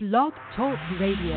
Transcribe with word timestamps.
Blog 0.00 0.32
Talk 0.54 0.78
Radio. 1.00 1.34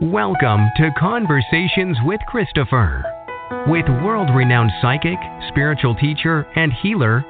Welcome 0.00 0.70
to 0.78 0.90
Conversations 0.98 1.98
with 2.04 2.20
Christopher, 2.26 3.04
with 3.66 3.84
world 4.02 4.30
renowned 4.34 4.70
psychic, 4.80 5.18
spiritual 5.50 5.94
teacher, 5.96 6.46
and 6.56 6.72
healer, 6.82 7.22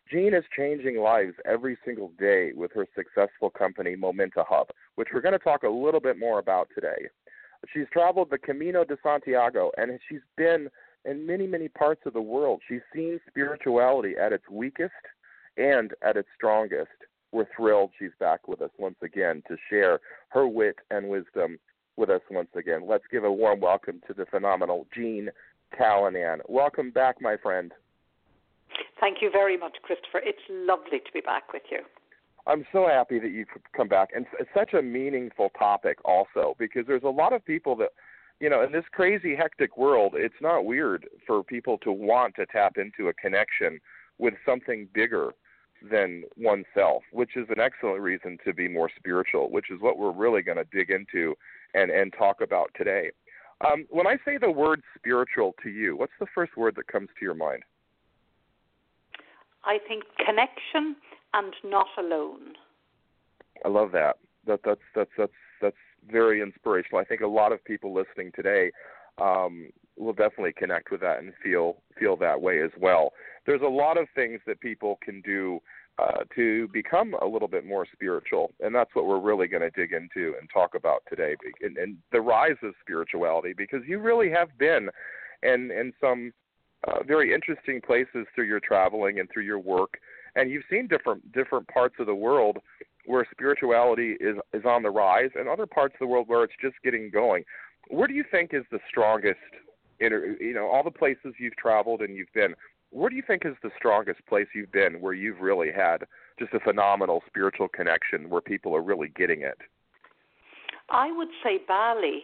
Jean 0.10 0.34
is 0.34 0.46
changing 0.56 1.02
lives 1.02 1.34
every 1.46 1.78
single 1.84 2.14
day 2.18 2.54
with 2.56 2.72
her 2.72 2.88
successful 2.96 3.50
company, 3.50 3.98
Momenta 3.98 4.46
Hub, 4.48 4.68
which 4.96 5.10
we're 5.14 5.20
going 5.20 5.34
to 5.34 5.38
talk 5.38 5.64
a 5.64 5.70
little 5.70 6.00
bit 6.00 6.18
more 6.18 6.40
about 6.40 6.70
today. 6.74 7.10
She's 7.74 7.88
traveled 7.92 8.30
the 8.30 8.38
Camino 8.38 8.86
de 8.86 8.96
Santiago 9.04 9.70
and 9.76 10.00
she's 10.08 10.22
been 10.38 10.70
in 11.04 11.28
many, 11.28 11.46
many 11.46 11.68
parts 11.68 12.04
of 12.06 12.14
the 12.14 12.22
world. 12.22 12.62
She's 12.70 12.80
seen 12.96 13.20
spirituality 13.28 14.14
at 14.18 14.32
its 14.32 14.46
weakest 14.50 14.94
and 15.58 15.92
at 16.02 16.16
its 16.16 16.30
strongest. 16.38 16.88
We're 17.34 17.48
thrilled 17.54 17.92
she's 18.00 18.16
back 18.18 18.48
with 18.48 18.62
us 18.62 18.72
once 18.80 18.98
again 19.04 19.44
to 19.50 19.58
share 19.70 20.00
her 20.30 20.48
wit 20.48 20.78
and 20.90 21.10
wisdom 21.10 21.60
with 22.00 22.10
us 22.10 22.22
once 22.32 22.50
again. 22.56 22.88
Let's 22.88 23.04
give 23.12 23.26
a 23.26 23.32
warm 23.32 23.60
welcome 23.60 24.02
to 24.08 24.14
the 24.14 24.26
phenomenal 24.26 24.88
Jean 24.96 25.30
Callanan. 25.78 26.40
Welcome 26.48 26.92
back, 26.92 27.22
my 27.22 27.36
friend. 27.38 27.74
Thank 29.00 29.18
you 29.22 29.30
very 29.30 29.58
much, 29.58 29.76
Christopher. 29.84 30.22
It's 30.24 30.40
lovely 30.50 31.00
to 31.00 31.12
be 31.14 31.22
back 31.22 31.52
with 31.54 31.64
you. 31.70 31.80
I'm 32.48 32.66
so 32.72 32.88
happy 32.88 33.20
that 33.20 33.32
you've 33.32 33.50
come 33.76 33.90
back, 33.90 34.10
and 34.16 34.26
it's 34.40 34.50
such 34.56 34.74
a 34.74 34.82
meaningful 34.82 35.50
topic 35.60 35.98
also 36.06 36.56
because 36.58 36.86
there's 36.88 37.04
a 37.04 37.10
lot 37.10 37.34
of 37.34 37.46
people 37.46 37.76
that, 37.76 37.90
you 38.40 38.50
know, 38.50 38.64
in 38.64 38.72
this 38.72 38.86
crazy 38.92 39.36
hectic 39.36 39.78
world, 39.78 40.14
it's 40.16 40.42
not 40.42 40.66
weird 40.66 41.06
for 41.28 41.44
people 41.44 41.78
to 41.80 41.92
want 41.92 42.36
to 42.36 42.46
tap 42.46 42.78
into 42.78 43.10
a 43.10 43.14
connection 43.14 43.80
with 44.18 44.34
something 44.46 44.88
bigger 44.94 45.34
than 45.90 46.24
oneself, 46.38 47.04
which 47.12 47.36
is 47.36 47.48
an 47.50 47.60
excellent 47.60 48.02
reason 48.02 48.38
to 48.46 48.54
be 48.54 48.68
more 48.68 48.90
spiritual, 48.98 49.50
which 49.52 49.72
is 49.72 49.82
what 49.82 49.98
we're 49.98 50.12
really 50.12 50.42
going 50.42 50.58
to 50.58 50.66
dig 50.72 50.90
into 50.90 51.36
and 51.74 51.92
and 51.92 52.14
talk 52.18 52.42
about 52.42 52.72
today. 52.76 53.12
Um, 53.66 53.86
when 53.90 54.08
I 54.08 54.18
say 54.26 54.38
the 54.38 54.52
word 54.52 54.82
spiritual 54.98 55.54
to 55.64 55.70
you, 55.70 55.98
what's 55.98 56.14
the 56.20 56.28
first 56.34 56.56
word 56.56 56.76
that 56.78 56.88
comes 56.88 57.10
to 57.20 57.26
your 57.26 57.34
mind? 57.34 57.64
I 59.66 59.78
think 59.88 60.04
connection 60.26 60.96
and 61.34 61.54
not 61.64 61.88
alone. 61.98 62.54
I 63.66 63.68
love 63.68 63.92
that. 63.92 64.18
That 64.48 64.62
that's 64.64 64.82
that's 64.96 65.12
that's 65.18 65.32
that's 65.62 65.76
very 66.10 66.42
inspirational. 66.42 67.02
I 67.02 67.04
think 67.04 67.22
a 67.22 67.28
lot 67.28 67.52
of 67.52 67.64
people 67.64 67.94
listening 67.94 68.32
today 68.34 68.72
um, 69.20 69.70
will 70.00 70.14
definitely 70.14 70.54
connect 70.54 70.92
with 70.92 71.02
that 71.02 71.20
and 71.20 71.34
feel 71.44 71.78
feel 72.00 72.16
that 72.18 72.42
way 72.42 72.62
as 72.62 72.72
well. 72.80 73.12
There's 73.46 73.62
a 73.62 73.68
lot 73.68 73.98
of 73.98 74.08
things 74.16 74.40
that 74.48 74.60
people 74.62 74.98
can 75.04 75.22
do 75.22 75.60
uh, 76.00 76.24
to 76.36 76.68
become 76.70 77.14
a 77.22 77.26
little 77.26 77.48
bit 77.48 77.66
more 77.66 77.86
spiritual, 77.92 78.52
and 78.62 78.74
that's 78.74 78.92
what 78.94 79.06
we're 79.06 79.20
really 79.20 79.48
going 79.48 79.62
to 79.62 79.70
dig 79.72 79.92
into 79.92 80.36
and 80.40 80.50
talk 80.54 80.76
about 80.76 81.04
today, 81.10 81.36
and, 81.62 81.78
and 81.78 81.98
the 82.12 82.22
rise 82.22 82.56
of 82.64 82.74
spirituality. 82.80 83.54
Because 83.56 83.82
you 83.86 84.00
really 84.00 84.30
have 84.30 84.50
been, 84.58 84.90
in 85.44 85.72
in 85.72 85.92
some 86.00 86.32
uh, 86.88 87.04
very 87.06 87.34
interesting 87.34 87.82
places 87.82 88.26
through 88.34 88.46
your 88.46 88.62
traveling 88.62 89.20
and 89.20 89.30
through 89.30 89.44
your 89.44 89.60
work, 89.60 90.00
and 90.36 90.50
you've 90.50 90.64
seen 90.70 90.88
different 90.88 91.32
different 91.34 91.68
parts 91.68 91.96
of 92.00 92.06
the 92.06 92.16
world 92.16 92.60
where 93.06 93.28
spirituality 93.32 94.16
is 94.22 94.38
is 94.54 94.64
on 94.66 94.84
the 94.84 94.90
rise, 94.90 95.32
and 95.36 95.50
other 95.50 95.66
parts 95.66 95.96
of 95.96 96.00
the 96.00 96.08
world 96.08 96.30
where 96.30 96.44
it's 96.46 96.54
just 96.62 96.76
getting 96.84 97.10
going. 97.12 97.44
Where 97.90 98.08
do 98.08 98.14
you 98.14 98.24
think 98.32 98.54
is 98.54 98.64
the 98.72 98.80
strongest? 98.88 99.40
You 100.00 100.54
know, 100.54 100.68
all 100.68 100.84
the 100.84 100.92
places 100.92 101.34
you've 101.40 101.56
traveled 101.56 102.02
and 102.02 102.16
you've 102.16 102.34
been. 102.34 102.56
Where 102.92 103.10
do 103.10 103.16
you 103.16 103.24
think 103.26 103.46
is 103.46 103.54
the 103.62 103.70
strongest 103.78 104.26
place 104.26 104.48
you've 104.56 104.72
been 104.72 105.00
where 105.00 105.14
you've 105.14 105.42
really 105.42 105.72
had 105.72 106.06
just 106.40 106.54
a 106.54 106.60
phenomenal 106.60 107.22
spiritual 107.28 107.68
connection 107.68 108.30
where 108.30 108.42
people 108.42 108.76
are 108.76 108.82
really 108.82 109.10
getting 109.10 109.42
it? 109.42 109.60
I 110.90 111.12
would 111.12 111.28
say 111.44 111.60
Bali, 111.68 112.24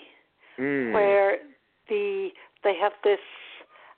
mm. 0.58 0.91
where 0.91 1.38
the 1.88 2.30
they 2.64 2.74
have 2.81 2.94
this 3.03 3.19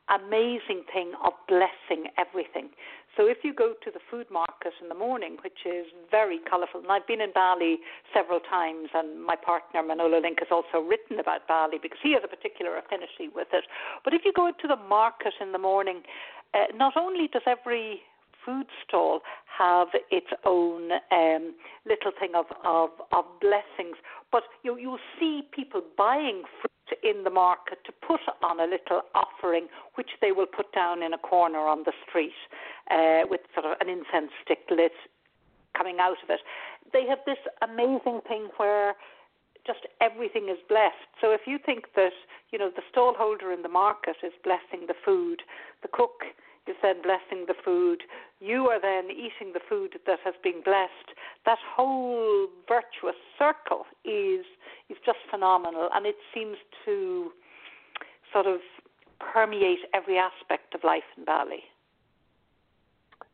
amazing 0.09 0.83
thing 0.91 1.13
of 1.23 1.33
blessing 1.47 2.07
everything. 2.17 2.69
So 3.17 3.25
if 3.25 3.37
you 3.41 3.51
go 3.51 3.73
to 3.83 3.89
the 3.89 3.99
food 4.11 4.27
market 4.29 4.73
in 4.79 4.89
the 4.89 4.95
morning, 4.95 5.37
which 5.43 5.65
is 5.65 5.87
very 6.11 6.39
colourful, 6.47 6.81
and 6.81 6.91
I've 6.91 7.07
been 7.07 7.19
in 7.19 7.33
Bali 7.33 7.79
several 8.13 8.39
times, 8.39 8.89
and 8.93 9.25
my 9.25 9.35
partner 9.35 9.81
Manolo 9.81 10.21
Link 10.21 10.37
has 10.39 10.49
also 10.51 10.85
written 10.85 11.19
about 11.19 11.47
Bali 11.47 11.77
because 11.81 11.97
he 12.01 12.13
has 12.13 12.21
a 12.23 12.27
particular 12.27 12.77
affinity 12.77 13.33
with 13.33 13.47
it. 13.51 13.65
But 14.03 14.13
if 14.13 14.21
you 14.23 14.31
go 14.31 14.51
to 14.51 14.67
the 14.67 14.75
market 14.75 15.33
in 15.41 15.51
the 15.51 15.57
morning, 15.57 16.03
uh, 16.53 16.65
not 16.75 16.95
only 16.95 17.27
does 17.27 17.41
every 17.47 18.01
food 18.45 18.67
stall 18.87 19.21
have 19.57 19.87
its 20.11 20.27
own 20.45 20.91
um, 21.11 21.55
little 21.85 22.11
thing 22.19 22.31
of, 22.35 22.45
of, 22.63 22.91
of 23.11 23.25
blessings, 23.41 23.97
but 24.31 24.43
you, 24.63 24.77
you'll 24.77 24.99
see 25.19 25.41
people 25.51 25.81
buying 25.97 26.43
fruit 26.61 26.76
in 27.03 27.23
the 27.23 27.29
market 27.29 27.79
to 27.85 27.91
put 27.91 28.21
on 28.43 28.59
a 28.59 28.63
little 28.63 29.01
offering, 29.15 29.67
which 29.95 30.11
they 30.21 30.31
will 30.31 30.45
put 30.45 30.71
down 30.73 31.03
in 31.03 31.13
a 31.13 31.17
corner 31.17 31.59
on 31.59 31.83
the 31.85 31.93
street 32.07 32.37
uh, 32.91 33.21
with 33.29 33.41
sort 33.53 33.65
of 33.65 33.77
an 33.81 33.89
incense 33.89 34.31
stick 34.43 34.59
lit 34.69 34.93
coming 35.75 35.97
out 35.99 36.17
of 36.23 36.29
it. 36.29 36.39
They 36.93 37.05
have 37.07 37.19
this 37.25 37.37
amazing 37.61 38.21
thing 38.27 38.49
where 38.57 38.95
just 39.65 39.85
everything 39.99 40.47
is 40.49 40.57
blessed. 40.69 41.11
So 41.19 41.31
if 41.31 41.41
you 41.45 41.59
think 41.63 41.93
that 41.95 42.15
you 42.51 42.57
know 42.57 42.71
the 42.73 42.81
stallholder 42.89 43.53
in 43.53 43.61
the 43.61 43.69
market 43.69 44.15
is 44.23 44.31
blessing 44.43 44.87
the 44.87 44.95
food, 45.05 45.43
the 45.81 45.89
cook 45.91 46.23
is 46.67 46.75
then 46.81 47.01
blessing 47.01 47.45
the 47.47 47.55
food. 47.63 48.03
You 48.39 48.67
are 48.67 48.79
then 48.79 49.09
eating 49.11 49.53
the 49.53 49.61
food 49.67 49.99
that 50.05 50.19
has 50.23 50.35
been 50.43 50.61
blessed. 50.63 51.15
That 51.45 51.59
whole 51.75 52.47
virtuous 52.67 53.19
circle 53.37 53.85
is 54.03 54.45
is 54.89 54.97
just 55.05 55.19
phenomenal, 55.29 55.89
and 55.93 56.05
it 56.05 56.15
seems 56.33 56.57
to 56.85 57.31
sort 58.31 58.45
of 58.45 58.59
permeate 59.19 59.79
every 59.93 60.17
aspect 60.17 60.73
of 60.75 60.83
life 60.83 61.03
in 61.17 61.25
Bali. 61.25 61.63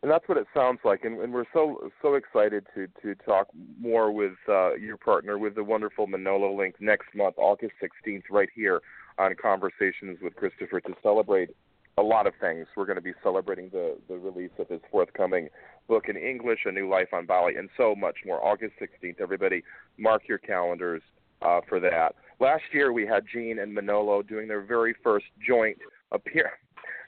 And 0.01 0.11
that's 0.11 0.27
what 0.27 0.37
it 0.37 0.47
sounds 0.53 0.79
like, 0.83 1.05
and, 1.05 1.21
and 1.21 1.33
we're 1.33 1.45
so 1.53 1.89
so 2.01 2.15
excited 2.15 2.65
to 2.75 2.87
to 3.01 3.15
talk 3.23 3.47
more 3.79 4.11
with 4.11 4.33
uh, 4.49 4.73
your 4.75 4.97
partner, 4.97 5.37
with 5.37 5.55
the 5.55 5.63
wonderful 5.63 6.07
Manolo 6.07 6.53
Link 6.53 6.75
next 6.81 7.15
month, 7.15 7.35
August 7.37 7.73
16th, 7.81 8.23
right 8.29 8.49
here 8.53 8.81
on 9.17 9.33
Conversations 9.41 10.17
with 10.21 10.35
Christopher 10.35 10.81
to 10.81 10.93
celebrate 11.01 11.55
a 11.97 12.01
lot 12.01 12.27
of 12.27 12.33
things. 12.41 12.67
We're 12.75 12.85
going 12.85 12.97
to 12.97 13.01
be 13.01 13.13
celebrating 13.23 13.69
the 13.69 13.97
the 14.09 14.17
release 14.17 14.51
of 14.59 14.67
his 14.67 14.81
forthcoming 14.91 15.47
book 15.87 16.09
in 16.09 16.17
English, 16.17 16.59
A 16.65 16.71
New 16.73 16.89
Life 16.89 17.13
on 17.13 17.25
Bali, 17.25 17.55
and 17.55 17.69
so 17.77 17.95
much 17.95 18.17
more. 18.25 18.43
August 18.45 18.73
16th, 18.81 19.21
everybody, 19.21 19.63
mark 19.97 20.23
your 20.27 20.37
calendars 20.37 21.01
uh, 21.43 21.61
for 21.67 21.79
that. 21.79 22.15
Last 22.39 22.63
year 22.71 22.91
we 22.91 23.05
had 23.05 23.25
Jean 23.31 23.59
and 23.59 23.73
Manolo 23.73 24.21
doing 24.21 24.47
their 24.47 24.61
very 24.61 24.95
first 25.03 25.25
joint 25.45 25.77
appearance. 26.11 26.55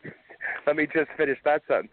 Let 0.68 0.76
me 0.76 0.88
just 0.94 1.10
finish 1.18 1.38
that 1.46 1.64
sentence. 1.68 1.92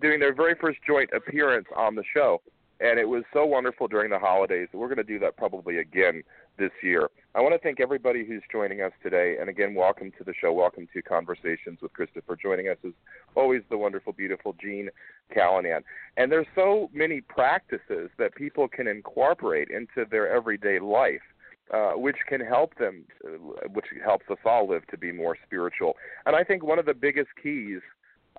Doing 0.00 0.20
their 0.20 0.34
very 0.34 0.54
first 0.60 0.78
joint 0.86 1.10
appearance 1.14 1.66
on 1.76 1.94
the 1.94 2.04
show, 2.14 2.40
and 2.80 2.98
it 2.98 3.08
was 3.08 3.24
so 3.32 3.44
wonderful 3.44 3.88
during 3.88 4.10
the 4.10 4.18
holidays. 4.18 4.68
We're 4.72 4.86
going 4.86 4.98
to 4.98 5.04
do 5.04 5.18
that 5.20 5.36
probably 5.36 5.78
again 5.78 6.22
this 6.58 6.70
year. 6.82 7.08
I 7.34 7.40
want 7.40 7.54
to 7.54 7.58
thank 7.58 7.80
everybody 7.80 8.24
who's 8.24 8.42
joining 8.50 8.80
us 8.80 8.92
today, 9.02 9.36
and 9.40 9.48
again, 9.48 9.74
welcome 9.74 10.12
to 10.18 10.24
the 10.24 10.34
show. 10.40 10.52
Welcome 10.52 10.88
to 10.92 11.02
Conversations 11.02 11.78
with 11.80 11.92
Christopher. 11.92 12.36
Joining 12.36 12.68
us 12.68 12.76
is 12.82 12.94
always 13.34 13.62
the 13.70 13.76
wonderful, 13.76 14.12
beautiful 14.12 14.54
Jean 14.60 14.90
Callanan. 15.32 15.82
And 16.16 16.30
there's 16.30 16.46
so 16.54 16.90
many 16.92 17.20
practices 17.20 18.10
that 18.18 18.34
people 18.34 18.68
can 18.68 18.88
incorporate 18.88 19.68
into 19.70 20.08
their 20.10 20.28
everyday 20.32 20.78
life. 20.80 21.20
Uh, 21.70 21.92
which 21.92 22.16
can 22.26 22.40
help 22.40 22.74
them, 22.78 23.04
uh, 23.26 23.68
which 23.74 23.84
helps 24.02 24.24
us 24.30 24.38
all 24.46 24.66
live 24.66 24.86
to 24.86 24.96
be 24.96 25.12
more 25.12 25.36
spiritual. 25.44 25.96
And 26.24 26.34
I 26.34 26.42
think 26.42 26.64
one 26.64 26.78
of 26.78 26.86
the 26.86 26.94
biggest 26.94 27.28
keys, 27.42 27.80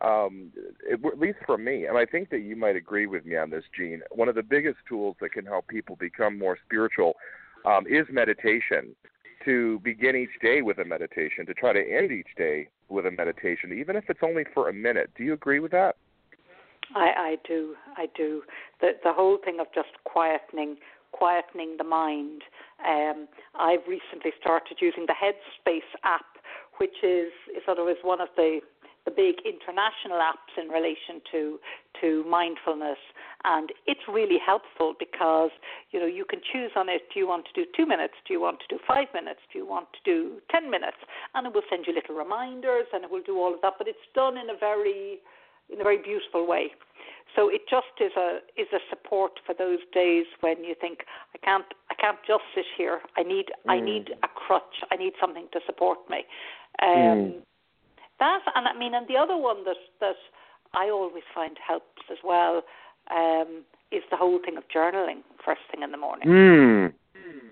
um, 0.02 0.52
it, 0.82 1.00
at 1.06 1.20
least 1.20 1.38
for 1.46 1.56
me, 1.56 1.86
and 1.86 1.96
I 1.96 2.06
think 2.06 2.32
that 2.32 2.40
you 2.40 2.56
might 2.56 2.76
agree 2.76 3.06
with 3.06 3.28
me 3.28 3.38
on 3.38 3.52
this, 3.52 3.66
Jean, 3.78 4.02
one 4.10 4.30
of 4.30 4.34
the 4.34 4.42
biggest 4.42 4.80
tools 4.88 5.16
that 5.22 5.32
can 5.32 5.46
help 5.46 5.68
people 5.68 5.96
become 5.96 6.40
more 6.40 6.58
spiritual 6.66 7.18
um, 7.66 7.86
is 7.86 8.08
meditation. 8.12 8.96
To 9.46 9.80
begin 9.84 10.16
each 10.16 10.42
day 10.42 10.64
with 10.64 10.80
a 10.80 10.86
meditation, 10.86 11.46
to 11.46 11.54
try 11.54 11.72
to 11.72 11.80
end 11.80 12.12
each 12.12 12.36
day 12.36 12.68
with 12.90 13.06
a 13.06 13.12
meditation, 13.12 13.78
even 13.80 13.96
if 13.96 14.06
it's 14.10 14.20
only 14.24 14.44
for 14.56 14.70
a 14.70 14.74
minute. 14.74 15.12
Do 15.16 15.24
you 15.24 15.34
agree 15.34 15.60
with 15.60 15.72
that? 15.72 15.98
I, 16.96 17.12
I 17.16 17.36
do. 17.48 17.76
I 17.96 18.08
do. 18.18 18.42
The 18.82 18.94
the 19.04 19.14
whole 19.14 19.38
thing 19.44 19.60
of 19.60 19.68
just 19.74 19.90
quietening 20.06 20.78
quietening 21.14 21.78
the 21.78 21.84
mind. 21.84 22.44
Um, 22.86 23.28
I've 23.60 23.86
recently 23.88 24.32
started 24.40 24.78
using 24.82 25.06
the 25.06 25.16
Headspace 25.16 25.90
app, 26.04 26.26
which 26.78 27.04
is, 27.04 27.32
is 27.56 27.64
sort 27.66 27.80
of 27.80 27.88
is 27.88 27.98
one 28.04 28.22
of 28.22 28.30
the 28.36 28.62
the 29.06 29.12
big 29.12 29.36
international 29.46 30.20
apps 30.20 30.54
in 30.62 30.70
relation 30.70 31.22
to 31.32 31.60
to 32.02 32.24
mindfulness. 32.30 33.00
And 33.44 33.72
it's 33.88 34.04
really 34.08 34.38
helpful 34.38 34.94
because 35.00 35.52
you 35.92 36.00
know 36.00 36.06
you 36.06 36.26
can 36.26 36.42
choose 36.44 36.72
on 36.76 36.90
it 36.90 37.04
do 37.14 37.20
you 37.20 37.28
want 37.28 37.46
to 37.48 37.54
do 37.54 37.66
2 37.76 37.86
minutes? 37.86 38.14
Do 38.28 38.34
you 38.34 38.42
want 38.42 38.60
to 38.60 38.68
do 38.68 38.80
5 38.88 39.08
minutes? 39.14 39.40
Do 39.52 39.60
you 39.60 39.66
want 39.66 39.88
to 39.94 40.00
do 40.04 40.42
10 40.52 40.70
minutes? 40.70 40.98
And 41.34 41.48
it 41.48 41.54
will 41.54 41.68
send 41.70 41.86
you 41.88 41.94
little 41.94 42.16
reminders 42.16 42.88
and 42.94 43.04
it 43.04 43.12
will 43.12 43.24
do 43.24 43.40
all 43.40 43.54
of 43.54 43.62
that 43.62 43.74
but 43.78 43.88
it's 43.88 44.08
done 44.14 44.38
in 44.38 44.50
a 44.50 44.58
very 44.58 45.20
in 45.72 45.80
a 45.80 45.84
very 45.84 46.02
beautiful 46.02 46.48
way 46.48 46.72
so 47.36 47.50
it 47.50 47.62
just 47.70 47.94
is 48.00 48.12
a 48.18 48.40
is 48.58 48.68
a 48.74 48.80
support 48.90 49.40
for 49.46 49.54
those 49.54 49.80
days 49.94 50.26
when 50.42 50.64
you 50.64 50.76
think 50.80 51.00
I 51.36 51.38
can't 51.38 51.66
I 51.92 51.96
can't 51.96 52.18
just 52.26 52.44
sit 52.56 52.66
here. 52.78 53.02
I 53.18 53.24
need 53.24 53.48
mm. 53.48 53.72
I 53.72 53.80
need 53.80 54.12
a 54.24 54.28
crutch. 54.28 54.84
I 54.92 54.96
need 54.96 55.14
something 55.22 55.48
to 55.54 55.60
support 55.66 56.00
me. 56.10 56.26
Um, 56.82 56.90
mm. 56.90 57.34
That 58.20 58.42
and 58.56 58.68
I 58.68 58.78
mean 58.78 58.94
and 58.94 59.08
the 59.08 59.18
other 59.18 59.38
one 59.38 59.64
that 59.66 59.78
that 60.00 60.18
I 60.74 60.90
always 60.90 61.24
find 61.34 61.58
helps 61.66 62.02
as 62.12 62.18
well 62.24 62.64
um, 63.12 63.64
is 63.92 64.04
the 64.12 64.18
whole 64.18 64.40
thing 64.44 64.58
of 64.58 64.64
journaling 64.74 65.22
first 65.44 65.62
thing 65.72 65.84
in 65.84 65.92
the 65.92 65.98
morning. 65.98 66.28
Mm. 66.28 66.94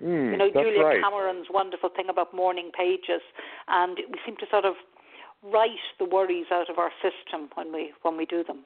Mm, 0.04 0.32
you 0.32 0.38
know, 0.38 0.50
Julia 0.52 0.84
right. 0.84 1.02
Cameron's 1.02 1.48
wonderful 1.50 1.90
thing 1.90 2.06
about 2.10 2.34
morning 2.34 2.72
pages, 2.78 3.22
and 3.68 3.98
we 3.98 4.20
seem 4.26 4.38
to 4.38 4.46
sort 4.50 4.66
of 4.66 4.76
write 5.44 5.70
the 6.00 6.06
worries 6.06 6.48
out 6.52 6.70
of 6.70 6.78
our 6.78 6.92
system 7.02 7.50
when 7.56 7.72
we 7.74 7.92
when 8.02 8.18
we 8.18 8.26
do 8.26 8.44
them. 8.44 8.64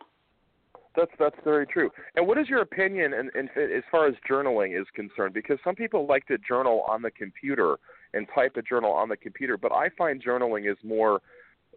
That's 0.95 1.12
that's 1.18 1.35
very 1.44 1.65
true. 1.65 1.89
And 2.15 2.27
what 2.27 2.38
is 2.38 2.50
your 2.50 2.62
opinion 2.62 3.13
in, 3.13 3.29
in, 3.35 3.47
as 3.57 3.83
far 3.89 4.07
as 4.07 4.15
journaling 4.29 4.79
is 4.79 4.88
concerned? 4.94 5.33
Because 5.33 5.57
some 5.63 5.75
people 5.75 6.06
like 6.06 6.25
to 6.27 6.38
journal 6.38 6.83
on 6.88 7.01
the 7.01 7.12
computer 7.12 7.77
and 8.13 8.27
type 8.33 8.57
a 8.57 8.62
journal 8.62 8.91
on 8.91 9.07
the 9.07 9.15
computer, 9.15 9.57
but 9.57 9.71
I 9.71 9.89
find 9.97 10.21
journaling 10.23 10.69
is 10.69 10.77
more 10.83 11.21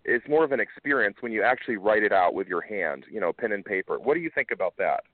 it's 0.05 0.29
more 0.29 0.45
of 0.45 0.53
an 0.53 0.61
experience 0.61 1.17
when 1.21 1.33
you 1.33 1.43
actually 1.43 1.77
write 1.77 2.03
it 2.03 2.13
out 2.13 2.35
with 2.35 2.47
your 2.47 2.61
hand, 2.61 3.05
you 3.11 3.21
know, 3.21 3.33
pen 3.33 3.53
and 3.53 3.65
paper. 3.65 3.99
What 3.99 4.15
do 4.15 4.21
you 4.21 4.31
think 4.35 4.51
about 4.51 4.75
that? 4.79 5.05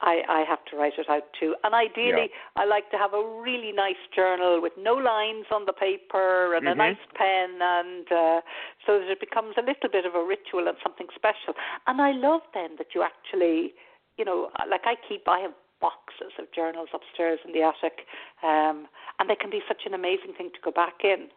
I, 0.00 0.20
I 0.28 0.44
have 0.46 0.64
to 0.70 0.76
write 0.76 0.94
it 0.98 1.08
out 1.08 1.24
too. 1.38 1.54
And 1.64 1.74
ideally, 1.74 2.28
yeah. 2.28 2.62
I 2.62 2.66
like 2.66 2.90
to 2.90 2.98
have 2.98 3.14
a 3.14 3.22
really 3.40 3.72
nice 3.72 4.00
journal 4.14 4.60
with 4.60 4.74
no 4.78 4.94
lines 4.94 5.46
on 5.50 5.64
the 5.64 5.72
paper 5.72 6.54
and 6.54 6.66
mm-hmm. 6.66 6.80
a 6.80 6.92
nice 6.92 7.04
pen, 7.14 7.58
and 7.62 8.06
uh, 8.12 8.40
so 8.84 9.00
that 9.00 9.08
it 9.08 9.20
becomes 9.20 9.54
a 9.56 9.64
little 9.64 9.88
bit 9.90 10.04
of 10.04 10.14
a 10.14 10.22
ritual 10.22 10.68
and 10.68 10.76
something 10.82 11.06
special. 11.14 11.54
And 11.86 12.00
I 12.00 12.12
love 12.12 12.42
then 12.52 12.76
that 12.76 12.88
you 12.94 13.02
actually, 13.02 13.72
you 14.18 14.24
know, 14.24 14.50
like 14.68 14.84
I 14.84 14.96
keep, 15.08 15.26
I 15.26 15.40
have 15.40 15.52
boxes 15.80 16.32
of 16.38 16.46
journals 16.52 16.88
upstairs 16.92 17.40
in 17.44 17.52
the 17.52 17.62
attic, 17.62 18.04
um, 18.42 18.88
and 19.18 19.28
they 19.28 19.36
can 19.36 19.50
be 19.50 19.60
such 19.68 19.82
an 19.86 19.94
amazing 19.94 20.32
thing 20.36 20.50
to 20.52 20.60
go 20.62 20.70
back 20.70 21.04
in. 21.04 21.28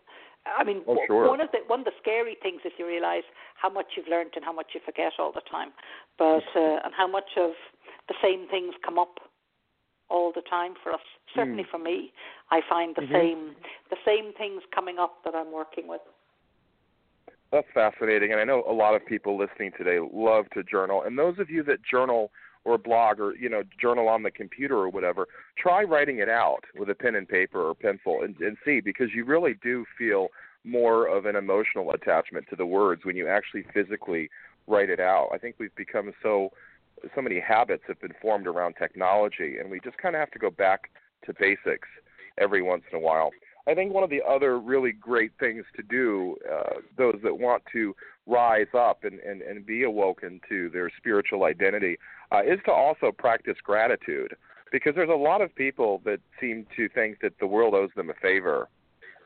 I 0.57 0.63
mean, 0.63 0.81
oh, 0.87 0.97
sure. 1.07 1.27
one 1.27 1.41
of 1.41 1.49
the 1.51 1.59
one 1.67 1.79
of 1.79 1.85
the 1.85 1.97
scary 2.01 2.37
things 2.41 2.61
is 2.65 2.71
you 2.77 2.87
realize 2.87 3.23
how 3.55 3.69
much 3.69 3.87
you've 3.95 4.07
learned 4.07 4.31
and 4.35 4.43
how 4.43 4.53
much 4.53 4.67
you 4.73 4.81
forget 4.85 5.13
all 5.19 5.31
the 5.31 5.41
time, 5.49 5.71
but 6.17 6.43
uh, 6.55 6.79
and 6.83 6.93
how 6.95 7.07
much 7.07 7.37
of 7.37 7.51
the 8.07 8.15
same 8.21 8.47
things 8.49 8.73
come 8.83 8.97
up 8.97 9.19
all 10.09 10.31
the 10.33 10.41
time 10.49 10.73
for 10.81 10.91
us. 10.91 11.01
Certainly 11.35 11.63
mm. 11.63 11.69
for 11.69 11.77
me, 11.77 12.11
I 12.51 12.61
find 12.67 12.95
the 12.95 13.01
mm-hmm. 13.03 13.13
same 13.13 13.55
the 13.89 13.97
same 14.05 14.33
things 14.33 14.61
coming 14.73 14.97
up 14.99 15.23
that 15.25 15.35
I'm 15.35 15.51
working 15.51 15.87
with. 15.87 16.01
That's 17.51 17.67
fascinating, 17.73 18.31
and 18.31 18.39
I 18.39 18.43
know 18.43 18.63
a 18.69 18.73
lot 18.73 18.95
of 18.95 19.05
people 19.05 19.37
listening 19.37 19.71
today 19.77 19.97
love 20.13 20.45
to 20.53 20.63
journal. 20.63 21.03
And 21.03 21.17
those 21.17 21.39
of 21.39 21.49
you 21.49 21.63
that 21.63 21.79
journal 21.83 22.31
or 22.65 22.77
blog 22.77 23.19
or 23.19 23.35
you 23.35 23.49
know 23.49 23.63
journal 23.79 24.07
on 24.07 24.23
the 24.23 24.31
computer 24.31 24.75
or 24.77 24.89
whatever, 24.89 25.27
try 25.57 25.83
writing 25.83 26.19
it 26.19 26.29
out 26.29 26.63
with 26.77 26.89
a 26.89 26.95
pen 26.95 27.15
and 27.15 27.27
paper 27.27 27.61
or 27.61 27.73
pencil 27.73 28.21
and, 28.23 28.37
and 28.39 28.57
see 28.65 28.79
because 28.79 29.09
you 29.13 29.25
really 29.25 29.55
do 29.61 29.85
feel 29.97 30.27
more 30.63 31.07
of 31.07 31.25
an 31.25 31.35
emotional 31.35 31.91
attachment 31.91 32.45
to 32.49 32.55
the 32.55 32.65
words 32.65 33.05
when 33.05 33.15
you 33.15 33.27
actually 33.27 33.63
physically 33.73 34.29
write 34.67 34.89
it 34.89 34.99
out. 34.99 35.29
I 35.33 35.37
think 35.37 35.55
we've 35.57 35.75
become 35.75 36.11
so 36.21 36.51
so 37.15 37.21
many 37.21 37.39
habits 37.39 37.83
have 37.87 37.99
been 38.01 38.13
formed 38.21 38.45
around 38.45 38.75
technology, 38.77 39.57
and 39.57 39.69
we 39.69 39.79
just 39.79 39.97
kind 39.97 40.15
of 40.15 40.19
have 40.19 40.31
to 40.31 40.39
go 40.39 40.49
back 40.49 40.91
to 41.25 41.33
basics 41.39 41.87
every 42.37 42.61
once 42.61 42.83
in 42.91 42.97
a 42.97 43.01
while. 43.01 43.31
I 43.67 43.75
think 43.75 43.93
one 43.93 44.03
of 44.03 44.09
the 44.09 44.21
other 44.27 44.59
really 44.59 44.91
great 44.91 45.31
things 45.39 45.63
to 45.75 45.83
do, 45.83 46.37
uh, 46.51 46.79
those 46.97 47.19
that 47.23 47.37
want 47.37 47.63
to 47.71 47.95
rise 48.25 48.67
up 48.73 49.03
and, 49.03 49.19
and, 49.19 49.41
and 49.41 49.65
be 49.65 49.83
awoken 49.83 50.41
to 50.49 50.69
their 50.69 50.89
spiritual 50.97 51.43
identity, 51.43 51.97
uh, 52.31 52.41
is 52.43 52.59
to 52.65 52.71
also 52.71 53.11
practice 53.11 53.57
gratitude. 53.63 54.35
Because 54.71 54.93
there's 54.95 55.09
a 55.09 55.13
lot 55.13 55.41
of 55.41 55.53
people 55.55 56.01
that 56.05 56.19
seem 56.39 56.65
to 56.75 56.87
think 56.89 57.21
that 57.21 57.33
the 57.39 57.47
world 57.47 57.73
owes 57.73 57.89
them 57.95 58.11
a 58.11 58.13
favor, 58.13 58.69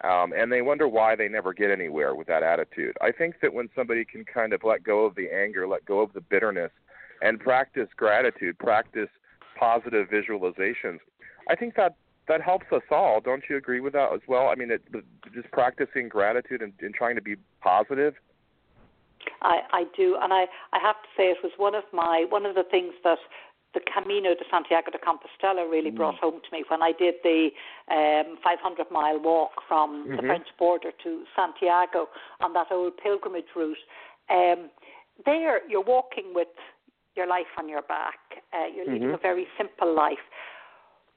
um, 0.02 0.32
and 0.34 0.52
they 0.52 0.62
wonder 0.62 0.88
why 0.88 1.16
they 1.16 1.28
never 1.28 1.54
get 1.54 1.70
anywhere 1.70 2.16
with 2.16 2.28
that 2.28 2.44
attitude. 2.44 2.96
I 3.02 3.12
think 3.12 3.36
that 3.42 3.54
when 3.54 3.70
somebody 3.76 4.06
can 4.06 4.24
kind 4.24 4.54
of 4.54 4.62
let 4.64 4.84
go 4.84 5.06
of 5.06 5.16
the 5.16 5.28
anger, 5.34 5.68
let 5.68 5.84
go 5.84 6.00
of 6.00 6.14
the 6.14 6.22
bitterness, 6.22 6.72
and 7.22 7.40
practice 7.40 7.90
gratitude, 7.96 8.58
practice 8.58 9.10
positive 9.60 10.08
visualizations. 10.10 11.00
I 11.50 11.56
think 11.56 11.76
that 11.76 11.96
that 12.28 12.42
helps 12.42 12.68
us 12.72 12.84
all. 12.90 13.20
Don't 13.20 13.44
you 13.50 13.58
agree 13.58 13.82
with 13.82 13.94
that 13.94 14.14
as 14.14 14.22
well? 14.28 14.48
I 14.48 14.56
mean, 14.56 14.72
it, 14.72 14.82
just 15.34 15.52
practicing 15.52 16.08
gratitude 16.08 16.62
and, 16.62 16.72
and 16.80 16.94
trying 16.94 17.16
to 17.16 17.22
be 17.22 17.36
positive. 17.62 18.14
I, 19.42 19.62
I 19.72 19.84
do, 19.96 20.18
and 20.22 20.34
I, 20.34 20.46
I 20.72 20.80
have 20.82 21.02
to 21.02 21.10
say 21.16 21.24
it 21.26 21.38
was 21.44 21.52
one 21.58 21.76
of 21.76 21.84
my 21.94 22.26
one 22.30 22.46
of 22.46 22.56
the 22.56 22.64
things 22.70 22.94
that 23.04 23.20
the 23.74 23.82
Camino 23.82 24.34
de 24.36 24.46
Santiago 24.50 24.92
de 24.92 25.00
Compostela 25.00 25.70
really 25.70 25.92
mm. 25.92 25.96
brought 25.96 26.16
home 26.16 26.40
to 26.40 26.56
me 26.56 26.64
when 26.70 26.82
I 26.82 26.92
did 26.92 27.16
the 27.24 27.50
um, 27.90 28.38
500 28.44 28.86
mile 28.92 29.20
walk 29.20 29.52
from 29.68 30.06
mm-hmm. 30.06 30.16
the 30.16 30.22
French 30.22 30.48
border 30.58 30.92
to 31.04 31.24
Santiago 31.36 32.08
on 32.40 32.54
that 32.54 32.68
old 32.72 32.94
pilgrimage 32.98 33.50
route. 33.56 33.78
Um, 34.30 34.70
there, 35.26 35.68
you're 35.68 35.84
walking 35.84 36.34
with 36.34 36.54
your 37.16 37.28
life 37.28 37.50
on 37.58 37.70
your 37.70 37.82
back. 37.84 38.20
Uh, 38.54 38.68
you're 38.74 38.86
leading 38.86 39.10
mm-hmm. 39.10 39.16
a 39.16 39.22
very 39.22 39.48
simple 39.58 39.94
life. 39.94 40.26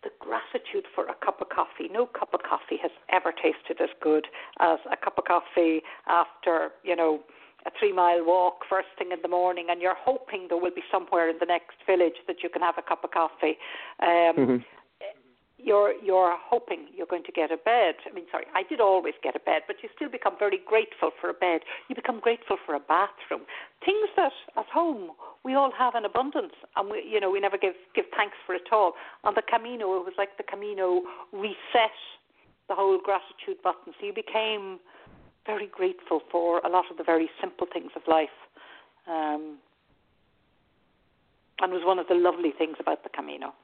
The 0.03 0.11
gratitude 0.21 0.87
for 0.95 1.05
a 1.07 1.15
cup 1.25 1.41
of 1.41 1.49
coffee. 1.49 1.89
No 1.91 2.07
cup 2.07 2.33
of 2.33 2.41
coffee 2.43 2.79
has 2.81 2.91
ever 3.11 3.33
tasted 3.33 3.83
as 3.83 3.91
good 4.01 4.27
as 4.61 4.79
a 4.91 4.97
cup 4.97 5.19
of 5.19 5.25
coffee 5.25 5.83
after, 6.07 6.71
you 6.85 6.95
know, 6.95 7.21
a 7.67 7.71
three 7.79 7.93
mile 7.93 8.25
walk 8.25 8.65
first 8.69 8.89
thing 8.99 9.11
in 9.13 9.19
the 9.23 9.29
morning, 9.29 9.67
and 9.71 9.83
you're 9.83 9.99
hoping 9.99 10.47
there 10.49 10.59
will 10.59 10.75
be 10.75 10.85
somewhere 10.91 11.29
in 11.29 11.37
the 11.41 11.47
next 11.47 11.77
village 11.87 12.17
that 12.27 12.43
you 12.43 12.49
can 12.49 12.63
have 12.63 12.77
a 12.79 12.83
cup 12.83 13.05
of 13.05 13.11
coffee. 13.11 13.59
Um, 14.01 14.35
mm-hmm. 14.39 14.57
you're 15.59 15.93
you're 16.03 16.37
hoping 16.39 16.87
you're 16.95 17.11
going 17.11 17.25
to 17.25 17.33
get 17.33 17.51
a 17.51 17.57
bed. 17.57 17.97
I 18.09 18.15
mean, 18.15 18.25
sorry, 18.31 18.47
I 18.55 18.63
did 18.63 18.81
always 18.81 19.15
get 19.23 19.35
a 19.35 19.41
bed, 19.41 19.63
but 19.67 19.77
you 19.83 19.89
still 19.95 20.09
become 20.09 20.37
very 20.39 20.61
grateful 20.65 21.11
for 21.21 21.29
a 21.29 21.35
bed. 21.35 21.63
You 21.89 21.97
become 21.97 22.21
grateful 22.21 22.57
for 22.65 22.75
a 22.75 22.81
bathroom. 22.81 23.43
Things 23.85 24.09
that 24.17 24.33
at 24.57 24.67
home 24.73 25.11
we 25.45 25.55
all 25.55 25.73
have 25.77 25.95
in 25.97 26.05
abundance, 26.05 26.55
and 26.77 26.89
we 26.89 27.03
you 27.03 27.19
know 27.19 27.31
we 27.31 27.41
never 27.41 27.59
give 27.59 27.75
give 27.95 28.07
thanks 28.17 28.37
for 28.47 28.55
it 28.55 28.71
all. 28.71 28.93
On 29.25 29.35
the 29.35 29.43
Camino, 29.43 29.99
it 29.99 30.05
was 30.07 30.15
like 30.17 30.37
the 30.39 30.45
Camino 30.45 31.03
reset 31.33 31.99
the 32.69 32.75
whole 32.75 32.99
gratitude 32.99 33.63
button. 33.63 33.95
So 33.99 34.07
you 34.07 34.13
became 34.13 34.79
very 35.47 35.67
grateful 35.67 36.21
for 36.31 36.59
a 36.61 36.69
lot 36.69 36.85
of 36.91 36.97
the 36.97 37.05
very 37.05 37.31
simple 37.41 37.67
things 37.73 37.91
of 37.97 38.03
life. 38.07 38.29
Um, 39.07 39.59
and 41.61 41.73
was 41.73 41.83
one 41.85 41.99
of 41.99 42.07
the 42.09 42.15
lovely 42.15 42.53
things 42.57 42.77
about 42.81 43.03
the 43.03 43.09
Camino. 43.09 43.55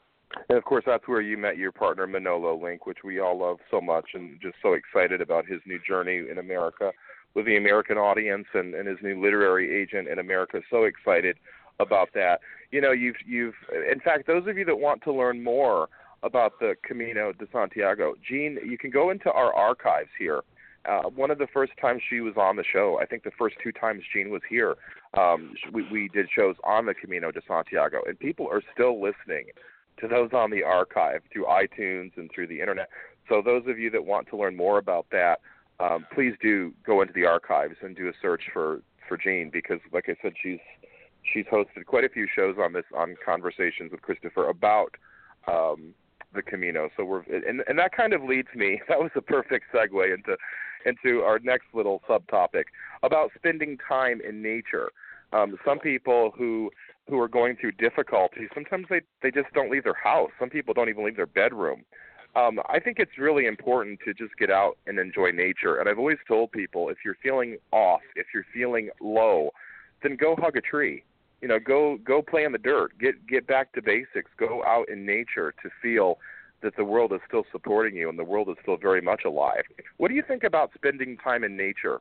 And 0.49 0.57
of 0.57 0.65
course, 0.65 0.85
that's 0.87 1.07
where 1.07 1.21
you 1.21 1.37
met 1.37 1.59
your 1.59 1.73
partner 1.73 2.07
Manolo 2.07 2.59
Link, 2.63 2.87
which 2.87 2.99
we 3.05 3.21
all 3.21 3.39
love 3.39 3.59
so 3.71 3.81
much, 3.81 4.11
and 4.15 4.39
just 4.41 4.55
so 4.63 4.73
excited 4.73 5.21
about 5.21 5.47
his 5.47 5.61
new 5.67 5.79
journey 5.87 6.23
in 6.31 6.39
America 6.39 6.91
with 7.35 7.47
the 7.47 7.57
American 7.57 7.99
audience 7.99 8.47
and, 8.55 8.75
and 8.75 8.89
his 8.89 8.99
new 9.03 9.21
literary 9.21 9.83
agent 9.83 10.09
in 10.09 10.19
America. 10.19 10.61
So 10.71 10.85
excited 10.85 11.37
about 11.81 12.09
that. 12.15 12.41
You 12.71 12.81
know, 12.81 12.93
you've 12.93 13.17
you've 13.27 13.55
in 13.91 14.01
fact, 14.01 14.27
those 14.27 14.47
of 14.47 14.57
you 14.57 14.65
that 14.65 14.77
want 14.77 15.03
to 15.03 15.13
learn 15.13 15.43
more 15.43 15.89
about 16.23 16.59
the 16.61 16.77
Camino 16.87 17.33
de 17.33 17.47
Santiago, 17.53 18.15
Jean, 18.27 18.59
you 18.65 18.79
can 18.79 18.91
go 18.91 19.11
into 19.11 19.31
our 19.33 19.53
archives 19.53 20.11
here. 20.19 20.43
Uh, 20.85 21.03
one 21.15 21.31
of 21.31 21.39
the 21.39 21.47
first 21.53 21.73
times 21.81 22.03
she 22.09 22.21
was 22.21 22.35
on 22.37 22.57
the 22.57 22.65
show, 22.65 22.99
I 23.01 23.07
think 23.07 23.23
the 23.23 23.31
first 23.39 23.57
two 23.63 23.73
times 23.73 24.03
Jean 24.13 24.31
was 24.31 24.43
here, 24.49 24.75
um, 25.17 25.55
we, 25.73 25.87
we 25.93 26.09
did 26.09 26.29
shows 26.35 26.57
on 26.65 26.87
the 26.87 26.95
Camino 26.95 27.31
de 27.31 27.41
Santiago, 27.47 28.03
and 28.07 28.19
people 28.19 28.49
are 28.49 28.63
still 28.75 29.01
listening 29.01 29.47
to 30.01 30.09
those 30.09 30.31
on 30.33 30.51
the 30.51 30.65
archive 30.65 31.23
through 31.33 31.45
iTunes 31.45 32.11
and 32.17 32.31
through 32.35 32.49
the 32.49 32.61
internet. 32.61 32.89
So 33.29 33.43
those 33.45 33.63
of 33.69 33.79
you 33.79 33.91
that 33.91 34.05
want 34.05 34.29
to 34.31 34.37
learn 34.37 34.57
more 34.57 34.79
about 34.79 35.07
that, 35.13 35.41
um, 35.79 36.07
please 36.13 36.35
do 36.43 36.73
go 36.85 37.01
into 37.01 37.13
the 37.13 37.27
archives 37.27 37.77
and 37.83 37.97
do 37.97 38.09
a 38.09 38.13
search 38.21 38.43
for 38.53 38.83
for 39.09 39.17
Jean 39.17 39.51
because, 39.53 39.81
like 39.93 40.09
I 40.09 40.17
said, 40.23 40.33
she's 40.41 40.61
she's 41.33 41.45
hosted 41.47 41.87
quite 41.87 42.05
a 42.05 42.09
few 42.09 42.27
shows 42.35 42.57
on 42.59 42.73
this 42.73 42.85
on 42.97 43.17
conversations 43.25 43.91
with 43.91 44.03
Christopher 44.03 44.49
about 44.49 44.97
um, 45.47 45.95
the 46.35 46.43
Camino. 46.43 46.89
So 46.97 47.05
we're 47.05 47.23
and 47.23 47.63
and 47.67 47.79
that 47.79 47.93
kind 47.97 48.13
of 48.13 48.23
leads 48.23 48.49
me. 48.55 48.81
That 48.89 48.99
was 48.99 49.11
a 49.17 49.23
perfect 49.23 49.67
segue 49.75 50.15
into 50.15 50.37
into 50.85 51.21
our 51.21 51.39
next 51.39 51.67
little 51.73 52.03
subtopic 52.09 52.65
about 53.03 53.31
spending 53.37 53.79
time 53.89 54.21
in 54.27 54.43
nature. 54.43 54.91
Um, 55.33 55.57
some 55.65 55.79
people 55.79 56.33
who 56.37 56.71
who 57.09 57.19
are 57.19 57.29
going 57.29 57.57
through 57.57 57.73
difficulties, 57.73 58.49
sometimes 58.55 58.87
they 58.91 59.01
they 59.23 59.31
just 59.31 59.53
don't 59.55 59.71
leave 59.71 59.85
their 59.85 59.95
house. 59.95 60.31
Some 60.39 60.51
people 60.51 60.75
don't 60.75 60.89
even 60.89 61.05
leave 61.05 61.17
their 61.17 61.27
bedroom. 61.27 61.85
Um, 62.35 62.61
I 62.69 62.81
think 62.81 62.99
it's 62.99 63.19
really 63.19 63.47
important 63.47 64.01
to 64.07 64.15
just 64.15 64.37
get 64.39 64.51
out 64.51 64.79
and 64.87 64.99
enjoy 64.99 65.33
nature. 65.33 65.77
And 65.79 65.89
I've 65.89 65.99
always 65.99 66.17
told 66.27 66.51
people 66.51 66.89
if 66.89 66.99
you're 67.05 67.17
feeling 67.23 67.59
off, 67.73 68.01
if 68.17 68.29
you're 68.33 68.47
feeling 68.55 68.89
low, 69.03 69.51
then 70.03 70.17
go 70.17 70.35
hug 70.37 70.57
a 70.57 70.63
tree. 70.63 71.05
You 71.43 71.49
know, 71.49 71.59
go 71.59 71.99
go 72.05 72.23
play 72.23 72.45
in 72.45 72.53
the 72.53 72.59
dirt. 72.59 72.99
Get 72.99 73.27
get 73.27 73.47
back 73.47 73.73
to 73.73 73.83
basics. 73.83 74.31
Go 74.39 74.65
out 74.65 74.89
in 74.89 75.05
nature 75.05 75.53
to 75.63 75.71
feel 75.83 76.19
that 76.63 76.77
the 76.77 76.85
world 76.85 77.13
is 77.13 77.21
still 77.27 77.45
supporting 77.51 77.97
you 77.97 78.09
and 78.09 78.19
the 78.19 78.25
world 78.25 78.49
is 78.49 78.57
still 78.63 78.77
very 78.77 79.01
much 79.01 79.23
alive. 79.27 79.65
What 79.97 80.09
do 80.09 80.15
you 80.15 80.23
think 80.27 80.45
about 80.45 80.71
spending 80.75 81.17
time 81.17 81.45
in 81.45 81.57
nature? 81.57 82.01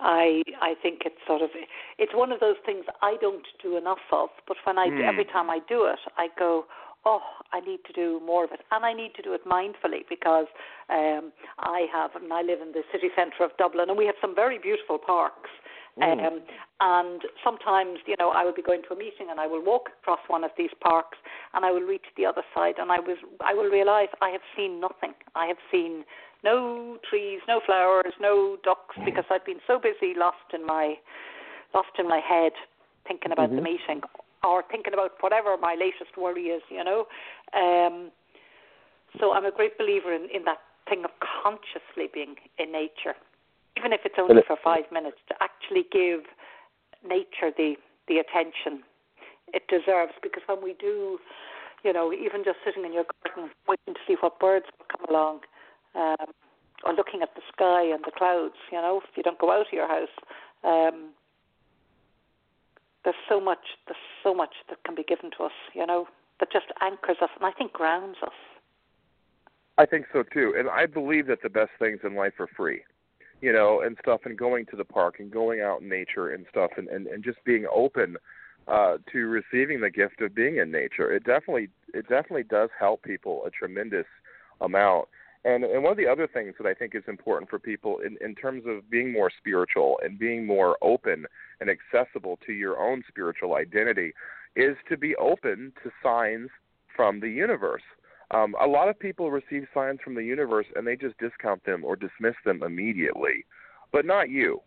I 0.00 0.42
I 0.60 0.74
think 0.82 1.02
it's 1.04 1.20
sort 1.26 1.42
of 1.42 1.50
it's 1.98 2.12
one 2.14 2.32
of 2.32 2.40
those 2.40 2.56
things 2.64 2.84
I 3.02 3.16
don't 3.20 3.46
do 3.62 3.76
enough 3.76 3.98
of, 4.12 4.30
but 4.48 4.56
when 4.64 4.78
I 4.78 4.88
mm. 4.88 5.06
every 5.06 5.26
time 5.26 5.50
I 5.50 5.60
do 5.68 5.84
it, 5.84 5.98
I 6.16 6.28
go, 6.38 6.64
oh, 7.04 7.20
I 7.52 7.60
need 7.60 7.80
to 7.86 7.92
do 7.92 8.20
more 8.24 8.44
of 8.44 8.52
it, 8.52 8.60
and 8.70 8.84
I 8.84 8.92
need 8.94 9.14
to 9.16 9.22
do 9.22 9.34
it 9.34 9.44
mindfully 9.46 10.08
because 10.08 10.46
um, 10.88 11.32
I 11.58 11.86
have 11.92 12.14
and 12.14 12.32
I 12.32 12.42
live 12.42 12.60
in 12.62 12.72
the 12.72 12.82
city 12.90 13.08
centre 13.14 13.44
of 13.44 13.50
Dublin, 13.58 13.90
and 13.90 13.98
we 13.98 14.06
have 14.06 14.16
some 14.20 14.34
very 14.34 14.58
beautiful 14.58 14.98
parks. 14.98 15.50
Mm. 15.98 16.26
Um, 16.26 16.40
and 16.80 17.22
sometimes, 17.42 17.98
you 18.06 18.16
know, 18.18 18.30
I 18.30 18.44
will 18.44 18.54
be 18.54 18.62
going 18.62 18.82
to 18.88 18.94
a 18.94 18.98
meeting 18.98 19.28
and 19.30 19.40
I 19.40 19.46
will 19.46 19.62
walk 19.64 19.90
across 20.00 20.20
one 20.28 20.44
of 20.44 20.50
these 20.56 20.70
parks 20.80 21.18
and 21.54 21.64
I 21.64 21.70
will 21.70 21.82
reach 21.82 22.06
the 22.16 22.26
other 22.26 22.42
side 22.54 22.74
and 22.78 22.90
I 22.92 23.00
was 23.00 23.18
I 23.40 23.54
will 23.54 23.68
realise 23.70 24.08
I 24.22 24.30
have 24.30 24.40
seen 24.56 24.80
nothing. 24.80 25.14
I 25.34 25.46
have 25.46 25.58
seen 25.70 26.04
no 26.42 26.98
trees, 27.08 27.40
no 27.48 27.60
flowers, 27.64 28.12
no 28.20 28.56
ducks, 28.64 28.96
because 29.04 29.24
I've 29.30 29.44
been 29.44 29.60
so 29.66 29.78
busy, 29.78 30.14
lost 30.16 30.54
in 30.54 30.66
my, 30.66 30.94
lost 31.74 31.90
in 31.98 32.08
my 32.08 32.20
head, 32.20 32.52
thinking 33.06 33.32
about 33.32 33.48
mm-hmm. 33.48 33.56
the 33.56 33.62
meeting 33.62 34.00
or 34.42 34.62
thinking 34.70 34.94
about 34.94 35.12
whatever 35.20 35.56
my 35.60 35.74
latest 35.74 36.16
worry 36.16 36.44
is, 36.44 36.62
you 36.70 36.82
know. 36.82 37.06
Um, 37.52 38.10
so 39.18 39.32
I'm 39.32 39.44
a 39.44 39.50
great 39.50 39.76
believer 39.76 40.14
in, 40.14 40.28
in 40.34 40.44
that 40.44 40.58
thing 40.88 41.04
of 41.04 41.10
consciously 41.20 42.08
being 42.12 42.36
in 42.58 42.72
nature, 42.72 43.16
even 43.76 43.92
if 43.92 44.00
it's 44.04 44.16
only 44.18 44.42
for 44.46 44.56
five 44.62 44.84
minutes, 44.92 45.18
to 45.28 45.34
actually 45.40 45.84
give 45.90 46.20
nature 47.06 47.50
the 47.56 47.76
the 48.08 48.18
attention 48.18 48.82
it 49.52 49.66
deserves. 49.68 50.12
Because 50.22 50.42
when 50.46 50.62
we 50.62 50.74
do, 50.74 51.18
you 51.84 51.92
know, 51.92 52.12
even 52.12 52.44
just 52.44 52.58
sitting 52.64 52.84
in 52.84 52.92
your 52.92 53.04
garden 53.24 53.50
waiting 53.68 53.94
to 53.94 54.00
see 54.06 54.16
what 54.20 54.38
birds 54.38 54.66
will 54.78 54.86
come 54.86 55.06
along, 55.08 55.40
um, 55.94 56.32
or 56.84 56.94
looking 56.94 57.22
at 57.22 57.34
the 57.34 57.42
sky 57.52 57.82
and 57.84 58.04
the 58.04 58.12
clouds. 58.16 58.58
You 58.72 58.78
know, 58.78 59.00
if 59.04 59.16
you 59.16 59.22
don't 59.22 59.38
go 59.38 59.50
out 59.52 59.66
of 59.66 59.72
your 59.72 59.88
house, 59.88 60.14
um, 60.64 61.10
there's 63.04 63.22
so 63.28 63.40
much. 63.40 63.78
There's 63.86 63.98
so 64.22 64.34
much 64.34 64.54
that 64.68 64.82
can 64.84 64.94
be 64.94 65.04
given 65.04 65.30
to 65.38 65.44
us. 65.44 65.56
You 65.74 65.86
know, 65.86 66.06
that 66.40 66.52
just 66.52 66.66
anchors 66.82 67.16
us 67.22 67.30
and 67.36 67.46
I 67.46 67.52
think 67.52 67.72
grounds 67.72 68.16
us. 68.22 68.34
I 69.78 69.86
think 69.86 70.06
so 70.12 70.22
too, 70.22 70.52
and 70.58 70.68
I 70.68 70.84
believe 70.84 71.26
that 71.28 71.42
the 71.42 71.48
best 71.48 71.70
things 71.78 72.00
in 72.04 72.14
life 72.14 72.34
are 72.38 72.48
free 72.54 72.82
you 73.40 73.52
know, 73.52 73.80
and 73.80 73.96
stuff, 74.00 74.20
and 74.24 74.36
going 74.36 74.66
to 74.66 74.76
the 74.76 74.84
park 74.84 75.16
and 75.18 75.30
going 75.30 75.60
out 75.60 75.80
in 75.80 75.88
nature 75.88 76.30
and 76.30 76.46
stuff, 76.50 76.70
and 76.76 76.88
and, 76.88 77.06
and 77.06 77.24
just 77.24 77.42
being 77.44 77.66
open 77.72 78.16
uh, 78.68 78.98
to 79.12 79.26
receiving 79.26 79.80
the 79.80 79.90
gift 79.90 80.20
of 80.20 80.34
being 80.34 80.58
in 80.58 80.70
nature. 80.70 81.12
It 81.12 81.24
definitely 81.24 81.68
it 81.94 82.08
definitely 82.08 82.44
does 82.44 82.70
help 82.78 83.02
people 83.02 83.42
a 83.46 83.50
tremendous 83.50 84.06
amount. 84.60 85.08
And 85.44 85.64
and 85.64 85.82
one 85.82 85.92
of 85.92 85.96
the 85.96 86.06
other 86.06 86.28
things 86.28 86.54
that 86.58 86.66
I 86.66 86.74
think 86.74 86.94
is 86.94 87.02
important 87.08 87.50
for 87.50 87.58
people 87.58 87.98
in, 87.98 88.16
in 88.20 88.34
terms 88.34 88.64
of 88.66 88.88
being 88.90 89.12
more 89.12 89.30
spiritual 89.36 89.98
and 90.04 90.18
being 90.18 90.46
more 90.46 90.76
open 90.82 91.26
and 91.60 91.70
accessible 91.70 92.38
to 92.46 92.52
your 92.52 92.78
own 92.78 93.02
spiritual 93.08 93.54
identity 93.54 94.12
is 94.54 94.76
to 94.88 94.96
be 94.96 95.16
open 95.16 95.72
to 95.82 95.90
signs 96.02 96.50
from 96.94 97.20
the 97.20 97.30
universe. 97.30 97.82
Um, 98.32 98.54
a 98.60 98.66
lot 98.66 98.88
of 98.88 98.98
people 98.98 99.30
receive 99.30 99.66
signs 99.74 99.98
from 100.04 100.14
the 100.14 100.22
universe 100.22 100.66
and 100.76 100.86
they 100.86 100.96
just 100.96 101.18
discount 101.18 101.64
them 101.64 101.84
or 101.84 101.96
dismiss 101.96 102.34
them 102.44 102.62
immediately, 102.62 103.44
but 103.92 104.04
not 104.04 104.30
you, 104.30 104.60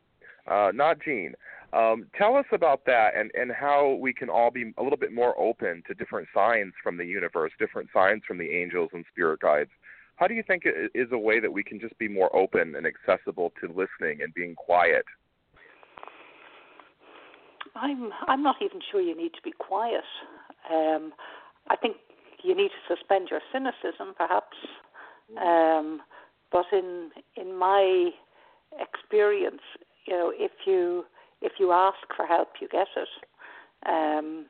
uh, 0.47 0.71
not 0.73 0.97
Jean. 1.03 1.33
Um, 1.71 2.07
tell 2.15 2.35
us 2.35 2.45
about 2.51 2.85
that 2.85 3.15
and, 3.17 3.31
and 3.33 3.51
how 3.51 3.97
we 3.99 4.13
can 4.13 4.29
all 4.29 4.51
be 4.51 4.73
a 4.77 4.83
little 4.83 4.97
bit 4.97 5.13
more 5.13 5.39
open 5.39 5.81
to 5.87 5.93
different 5.93 6.27
signs 6.33 6.73
from 6.83 6.97
the 6.97 7.05
universe, 7.05 7.51
different 7.57 7.89
signs 7.93 8.21
from 8.27 8.37
the 8.37 8.49
angels 8.49 8.89
and 8.93 9.05
spirit 9.11 9.39
guides 9.39 9.71
how 10.15 10.27
do 10.27 10.33
you 10.33 10.43
think 10.43 10.63
it 10.65 10.91
is 10.93 11.07
a 11.11 11.17
way 11.17 11.39
that 11.39 11.51
we 11.51 11.63
can 11.63 11.79
just 11.79 11.97
be 11.97 12.07
more 12.07 12.33
open 12.35 12.75
and 12.75 12.85
accessible 12.85 13.51
to 13.61 13.67
listening 13.67 14.21
and 14.21 14.33
being 14.33 14.55
quiet? 14.55 15.05
I'm 17.75 18.11
I'm 18.27 18.43
not 18.43 18.57
even 18.61 18.79
sure 18.91 19.01
you 19.01 19.17
need 19.17 19.33
to 19.33 19.41
be 19.43 19.51
quiet. 19.51 20.03
Um, 20.71 21.13
I 21.69 21.75
think 21.75 21.97
you 22.43 22.55
need 22.55 22.69
to 22.69 22.95
suspend 22.95 23.29
your 23.29 23.41
cynicism, 23.51 24.13
perhaps. 24.17 24.57
Um, 25.41 26.01
but 26.51 26.65
in 26.71 27.11
in 27.35 27.57
my 27.57 28.11
experience, 28.79 29.61
you 30.05 30.13
know, 30.13 30.31
if 30.35 30.51
you 30.65 31.05
if 31.41 31.53
you 31.59 31.71
ask 31.71 31.97
for 32.15 32.25
help, 32.25 32.49
you 32.61 32.67
get 32.67 32.87
it. 32.95 33.09
Um, 33.85 34.45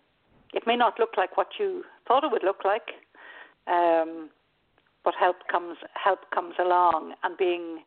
it 0.54 0.64
may 0.68 0.76
not 0.76 1.00
look 1.00 1.18
like 1.18 1.38
what 1.38 1.48
you 1.60 1.84
thought 2.08 2.24
it 2.24 2.32
would 2.32 2.44
look 2.44 2.64
like, 2.64 2.94
um, 3.68 4.30
but 5.04 5.14
help 5.20 5.48
comes 5.52 5.78
help 6.02 6.20
comes 6.34 6.56
along 6.60 7.14
and 7.24 7.38
being 7.38 7.80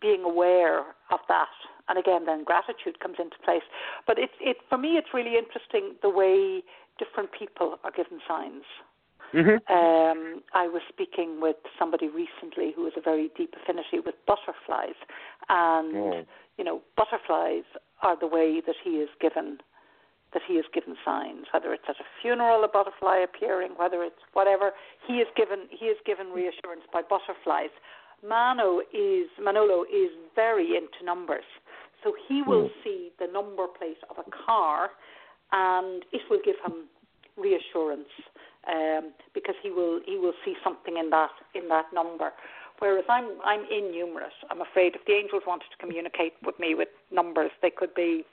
being 0.00 0.22
aware 0.22 0.80
of 1.10 1.20
that 1.28 1.48
and 1.88 1.98
again 1.98 2.26
then 2.26 2.44
gratitude 2.44 3.00
comes 3.00 3.16
into 3.18 3.36
place 3.44 3.62
but 4.06 4.18
it 4.18 4.30
it 4.40 4.58
for 4.68 4.76
me 4.78 4.96
it's 4.96 5.08
really 5.14 5.36
interesting 5.38 5.94
the 6.02 6.10
way 6.10 6.62
different 6.98 7.30
people 7.32 7.78
are 7.84 7.90
given 7.90 8.20
signs 8.28 8.64
mm-hmm. 9.34 9.72
um, 9.72 10.42
I 10.54 10.68
was 10.68 10.82
speaking 10.88 11.40
with 11.40 11.56
somebody 11.78 12.08
recently 12.08 12.72
who 12.74 12.84
has 12.84 12.94
a 12.96 13.00
very 13.00 13.30
deep 13.36 13.54
affinity 13.60 14.00
with 14.04 14.14
butterflies, 14.26 14.98
and 15.48 15.96
oh. 15.96 16.24
you 16.58 16.64
know, 16.64 16.82
butterflies 16.96 17.64
are 18.02 18.18
the 18.18 18.26
way 18.26 18.60
that 18.66 18.76
he 18.82 18.98
is 18.98 19.08
given 19.20 19.58
that 20.32 20.42
he 20.46 20.54
is 20.54 20.66
given 20.74 20.96
signs, 21.04 21.46
whether 21.52 21.72
it's 21.72 21.84
at 21.88 21.96
a 21.96 22.04
funeral, 22.20 22.64
a 22.64 22.68
butterfly 22.68 23.16
appearing, 23.18 23.70
whether 23.76 24.02
it's 24.02 24.20
whatever. 24.32 24.72
He 25.06 25.14
is 25.14 25.28
given 25.36 25.66
he 25.70 25.86
is 25.86 25.96
given 26.04 26.28
reassurance 26.28 26.82
by 26.92 27.02
butterflies. 27.02 27.70
Mano 28.26 28.80
is 28.92 29.28
Manolo 29.42 29.84
is 29.84 30.10
very 30.34 30.76
into 30.76 31.04
numbers, 31.04 31.44
so 32.02 32.14
he 32.28 32.42
will 32.42 32.68
mm. 32.68 32.84
see 32.84 33.10
the 33.18 33.26
number 33.26 33.66
plate 33.66 33.98
of 34.10 34.16
a 34.18 34.28
car, 34.30 34.90
and 35.52 36.04
it 36.12 36.22
will 36.28 36.40
give 36.44 36.56
him 36.64 36.84
reassurance 37.36 38.08
um, 38.70 39.12
because 39.34 39.54
he 39.62 39.70
will 39.70 40.00
he 40.06 40.18
will 40.18 40.34
see 40.44 40.54
something 40.62 40.96
in 40.96 41.10
that 41.10 41.30
in 41.54 41.68
that 41.68 41.86
number. 41.92 42.32
Whereas 42.78 43.04
I'm 43.08 43.40
I'm 43.44 43.64
innumerate. 43.70 44.36
I'm 44.50 44.60
afraid 44.60 44.94
if 44.94 45.04
the 45.06 45.12
angels 45.12 45.42
wanted 45.46 45.66
to 45.70 45.76
communicate 45.78 46.34
with 46.44 46.58
me 46.58 46.74
with 46.74 46.88
numbers, 47.10 47.50
they 47.62 47.70
could 47.70 47.94
be 47.94 48.24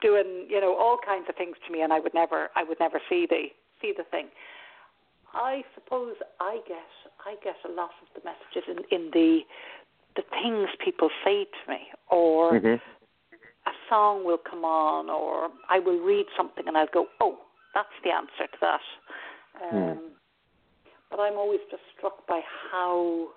doing 0.00 0.46
you 0.48 0.60
know 0.60 0.76
all 0.76 0.98
kinds 1.04 1.26
of 1.28 1.36
things 1.36 1.56
to 1.66 1.72
me, 1.72 1.82
and 1.82 1.92
I 1.92 2.00
would 2.00 2.14
never 2.14 2.48
I 2.56 2.64
would 2.64 2.80
never 2.80 3.00
see 3.08 3.26
the 3.28 3.48
see 3.80 3.92
the 3.96 4.04
thing. 4.04 4.28
I 5.34 5.62
suppose 5.74 6.14
I 6.40 6.60
get 6.66 6.88
I 7.26 7.36
get 7.42 7.56
a 7.64 7.72
lot 7.72 7.90
of 8.02 8.08
the 8.14 8.22
messages 8.24 8.68
in, 8.68 8.96
in 8.96 9.10
the 9.12 9.40
the 10.16 10.22
things 10.30 10.68
people 10.84 11.08
say 11.24 11.44
to 11.44 11.70
me, 11.70 11.90
or 12.10 12.52
Mhm. 12.52 12.80
a 13.66 13.72
song 13.88 14.24
will 14.24 14.38
come 14.38 14.64
on, 14.64 15.08
or 15.08 15.50
I 15.68 15.78
will 15.78 15.98
read 16.00 16.26
something 16.36 16.66
and 16.66 16.76
I'll 16.76 16.86
go, 16.92 17.06
oh, 17.20 17.38
that's 17.74 17.94
the 18.04 18.10
answer 18.10 18.46
to 18.46 18.58
that. 18.60 18.80
Um, 19.62 20.10
But 21.10 21.20
I'm 21.20 21.36
always 21.36 21.60
just 21.70 21.82
struck 21.96 22.26
by 22.26 22.40
how 22.70 23.28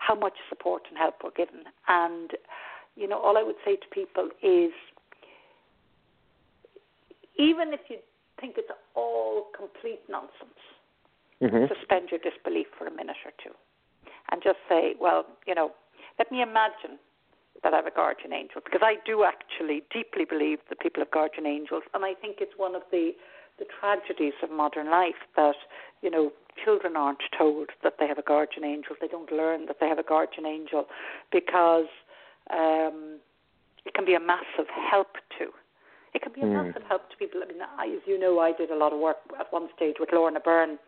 how 0.00 0.14
much 0.14 0.34
support 0.48 0.82
and 0.88 0.98
help 0.98 1.22
we're 1.22 1.30
given, 1.30 1.64
and 1.88 2.32
you 2.96 3.06
know, 3.08 3.18
all 3.18 3.38
I 3.38 3.42
would 3.42 3.56
say 3.64 3.76
to 3.76 3.88
people 3.90 4.28
is, 4.42 4.72
even 7.38 7.72
if 7.72 7.80
you 7.88 7.98
think 8.40 8.58
it's 8.58 8.70
all 8.94 9.50
complete 9.56 10.00
nonsense, 10.08 10.60
Mhm. 11.40 11.68
suspend 11.68 12.10
your 12.10 12.20
disbelief 12.20 12.68
for 12.76 12.86
a 12.86 12.90
minute 12.90 13.16
or 13.24 13.32
two 13.42 13.54
and 14.30 14.42
just 14.42 14.58
say, 14.68 14.94
well, 14.98 15.26
you 15.46 15.54
know, 15.54 15.72
let 16.18 16.30
me 16.30 16.42
imagine 16.42 16.98
that 17.62 17.72
I 17.72 17.76
have 17.76 17.86
a 17.86 17.90
guardian 17.90 18.32
angel 18.32 18.60
because 18.64 18.82
I 18.82 18.96
do 19.04 19.24
actually 19.24 19.82
deeply 19.90 20.24
believe 20.24 20.58
that 20.68 20.80
people 20.80 21.00
have 21.02 21.10
guardian 21.10 21.46
angels. 21.46 21.82
And 21.94 22.04
I 22.04 22.14
think 22.14 22.40
it's 22.40 22.56
one 22.56 22.74
of 22.74 22.82
the 22.90 23.14
the 23.58 23.64
tragedies 23.80 24.34
of 24.42 24.50
modern 24.50 24.90
life 24.90 25.20
that, 25.36 25.54
you 26.02 26.10
know, 26.10 26.32
children 26.64 26.96
aren't 26.96 27.22
told 27.36 27.70
that 27.82 27.94
they 27.98 28.06
have 28.06 28.18
a 28.18 28.22
guardian 28.22 28.64
angel. 28.64 28.94
They 29.00 29.08
don't 29.08 29.30
learn 29.32 29.66
that 29.66 29.76
they 29.80 29.88
have 29.88 29.98
a 29.98 30.02
guardian 30.04 30.46
angel 30.46 30.86
because 31.32 31.86
um, 32.50 33.18
it 33.84 33.94
can 33.94 34.04
be 34.04 34.14
a 34.14 34.20
massive 34.20 34.68
help 34.90 35.14
to. 35.38 35.50
It 36.14 36.22
can 36.22 36.32
be 36.32 36.42
a 36.42 36.46
Mm. 36.46 36.66
massive 36.66 36.82
help 36.88 37.10
to 37.10 37.16
people. 37.16 37.42
I 37.42 37.46
mean, 37.46 37.60
I, 37.60 37.86
as 37.88 38.02
you 38.06 38.18
know, 38.18 38.38
I 38.38 38.52
did 38.52 38.70
a 38.70 38.76
lot 38.76 38.92
of 38.92 39.00
work 39.00 39.18
at 39.38 39.52
one 39.52 39.68
stage 39.74 39.96
with 39.98 40.10
Lorna 40.12 40.40
Byrne, 40.40 40.78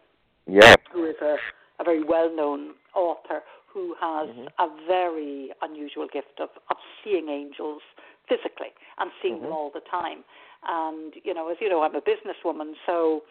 Yeah. 0.47 0.75
who 0.93 1.05
is 1.05 1.17
a, 1.21 1.39
a 1.81 1.85
very 1.85 2.03
well 2.05 2.31
known 2.31 2.75
author 2.95 3.43
who 3.67 3.95
has 4.01 4.29
Mhm. 4.31 4.49
a 4.59 4.69
very 4.87 5.53
unusual 5.63 6.07
gift 6.07 6.41
of, 6.41 6.51
of 6.71 6.77
seeing 7.03 7.29
angels 7.29 7.83
physically 8.29 8.73
and 8.99 9.11
seeing 9.21 9.41
them 9.41 9.51
Mhm. 9.51 9.55
all 9.55 9.71
the 9.71 9.81
time. 9.81 10.25
And, 10.69 11.15
you 11.23 11.33
know, 11.33 11.49
as 11.51 11.57
you 11.61 11.69
know, 11.69 11.83
I'm 11.83 11.95
a 11.95 12.01
businesswoman, 12.01 12.73
so, 12.85 13.23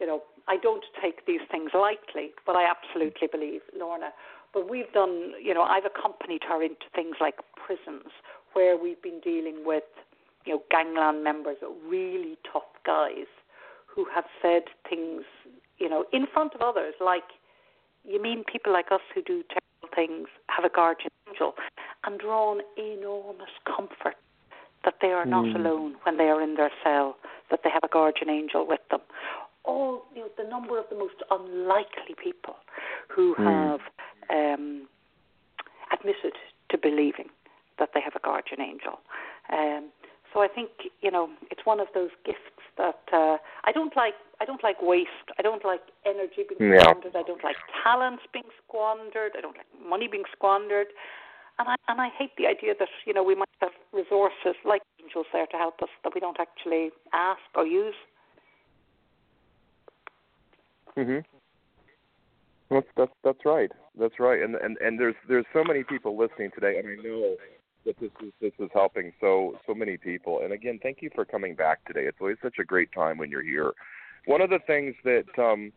you 0.00 0.06
know, 0.06 0.22
I 0.48 0.56
don't 0.56 0.84
take 1.00 1.26
these 1.26 1.40
things 1.50 1.70
lightly, 1.74 2.32
but 2.44 2.56
I 2.56 2.68
absolutely 2.68 3.28
believe 3.30 3.60
Lorna. 3.78 4.10
But 4.52 4.68
we've 4.68 4.92
done, 4.92 5.32
you 5.40 5.54
know, 5.54 5.62
I've 5.62 5.84
accompanied 5.84 6.42
her 6.48 6.62
into 6.62 6.86
things 6.94 7.16
like 7.20 7.36
prisons 7.54 8.10
where 8.52 8.76
we've 8.76 9.00
been 9.00 9.20
dealing 9.20 9.64
with, 9.64 9.84
you 10.44 10.54
know, 10.54 10.62
gangland 10.70 11.22
members, 11.22 11.56
really 11.86 12.36
tough 12.52 12.62
guys 12.84 13.30
who 13.86 14.06
have 14.14 14.24
said 14.40 14.64
things, 14.88 15.22
you 15.78 15.88
know, 15.88 16.04
in 16.12 16.26
front 16.32 16.54
of 16.54 16.62
others 16.62 16.94
like, 17.00 17.24
you 18.04 18.20
mean 18.20 18.42
people 18.50 18.72
like 18.72 18.90
us 18.90 19.00
who 19.14 19.22
do 19.22 19.44
terrible 19.48 19.94
things 19.94 20.28
have 20.48 20.64
a 20.64 20.68
guardian 20.68 21.10
angel 21.28 21.54
and 22.04 22.18
drawn 22.18 22.60
enormous 22.76 23.50
comfort 23.64 24.16
that 24.84 24.94
they 25.00 25.12
are 25.12 25.26
not 25.26 25.46
Hmm. 25.46 25.56
alone 25.56 25.96
when 26.04 26.16
they 26.16 26.28
are 26.28 26.40
in 26.42 26.54
their 26.54 26.70
cell, 26.82 27.16
that 27.50 27.60
they 27.62 27.70
have 27.70 27.84
a 27.84 27.88
guardian 27.88 28.30
angel 28.30 28.66
with 28.66 28.80
them. 28.90 29.00
All 29.64 30.04
you 30.14 30.22
know, 30.22 30.30
the 30.36 30.48
number 30.48 30.78
of 30.78 30.86
the 30.90 30.96
most 30.96 31.22
unlikely 31.30 32.14
people 32.22 32.56
who 33.08 33.34
Hmm. 33.34 33.44
have 33.44 33.80
um, 34.30 34.88
admitted 35.92 36.34
to 36.70 36.78
believing 36.78 37.28
that 37.78 37.90
they 37.94 38.00
have 38.00 38.14
a 38.16 38.20
guardian 38.20 38.60
angel. 38.60 39.00
Um, 39.50 39.90
so 40.32 40.40
I 40.40 40.48
think 40.48 40.70
you 41.00 41.10
know 41.10 41.28
it's 41.50 41.64
one 41.64 41.78
of 41.80 41.88
those 41.94 42.10
gifts 42.24 42.38
that 42.78 43.00
uh, 43.12 43.36
I 43.64 43.72
don't 43.72 43.94
like. 43.96 44.14
I 44.40 44.44
don't 44.44 44.62
like 44.64 44.80
waste. 44.82 45.28
I 45.38 45.42
don't 45.42 45.64
like 45.64 45.82
energy 46.04 46.42
being 46.48 46.72
Yeah. 46.72 46.80
squandered. 46.80 47.14
I 47.14 47.22
don't 47.22 47.44
like 47.44 47.56
talents 47.84 48.24
being 48.32 48.50
squandered. 48.66 49.32
I 49.36 49.40
don't 49.40 49.56
like 49.56 49.66
money 49.86 50.08
being 50.08 50.24
squandered. 50.32 50.88
And 51.58 51.68
I 51.68 51.76
and 51.88 52.00
I 52.00 52.08
hate 52.18 52.32
the 52.36 52.46
idea 52.46 52.74
that 52.78 52.88
you 53.06 53.12
know 53.12 53.22
we 53.22 53.34
might 53.34 53.48
have 53.60 53.72
resources 53.92 54.56
like 54.64 54.82
angels 55.02 55.26
there 55.32 55.46
to 55.46 55.56
help 55.56 55.82
us 55.82 55.88
that 56.04 56.14
we 56.14 56.20
don't 56.20 56.38
actually 56.40 56.90
ask 57.12 57.40
or 57.54 57.66
use. 57.66 57.94
Mhm. 60.96 61.24
That's 62.70 62.86
that's 62.96 63.12
that's 63.22 63.44
right. 63.44 63.70
That's 63.98 64.18
right. 64.18 64.42
And 64.42 64.54
and 64.56 64.78
and 64.78 64.98
there's 64.98 65.14
there's 65.28 65.46
so 65.52 65.62
many 65.64 65.84
people 65.84 66.16
listening 66.16 66.50
today, 66.54 66.78
and 66.78 66.88
I 66.88 67.02
know 67.02 67.36
that 67.84 67.98
this 68.00 68.10
is 68.22 68.32
this 68.40 68.52
is 68.58 68.70
helping 68.72 69.12
so 69.20 69.58
so 69.66 69.74
many 69.74 69.96
people. 69.96 70.40
And 70.42 70.52
again, 70.52 70.78
thank 70.82 71.02
you 71.02 71.10
for 71.14 71.24
coming 71.24 71.54
back 71.54 71.84
today. 71.84 72.06
It's 72.06 72.18
always 72.20 72.38
such 72.42 72.56
a 72.58 72.64
great 72.64 72.90
time 72.92 73.18
when 73.18 73.30
you're 73.30 73.42
here. 73.42 73.72
One 74.26 74.40
of 74.40 74.50
the 74.50 74.60
things 74.66 74.94
that 75.04 75.26
um, 75.38 75.72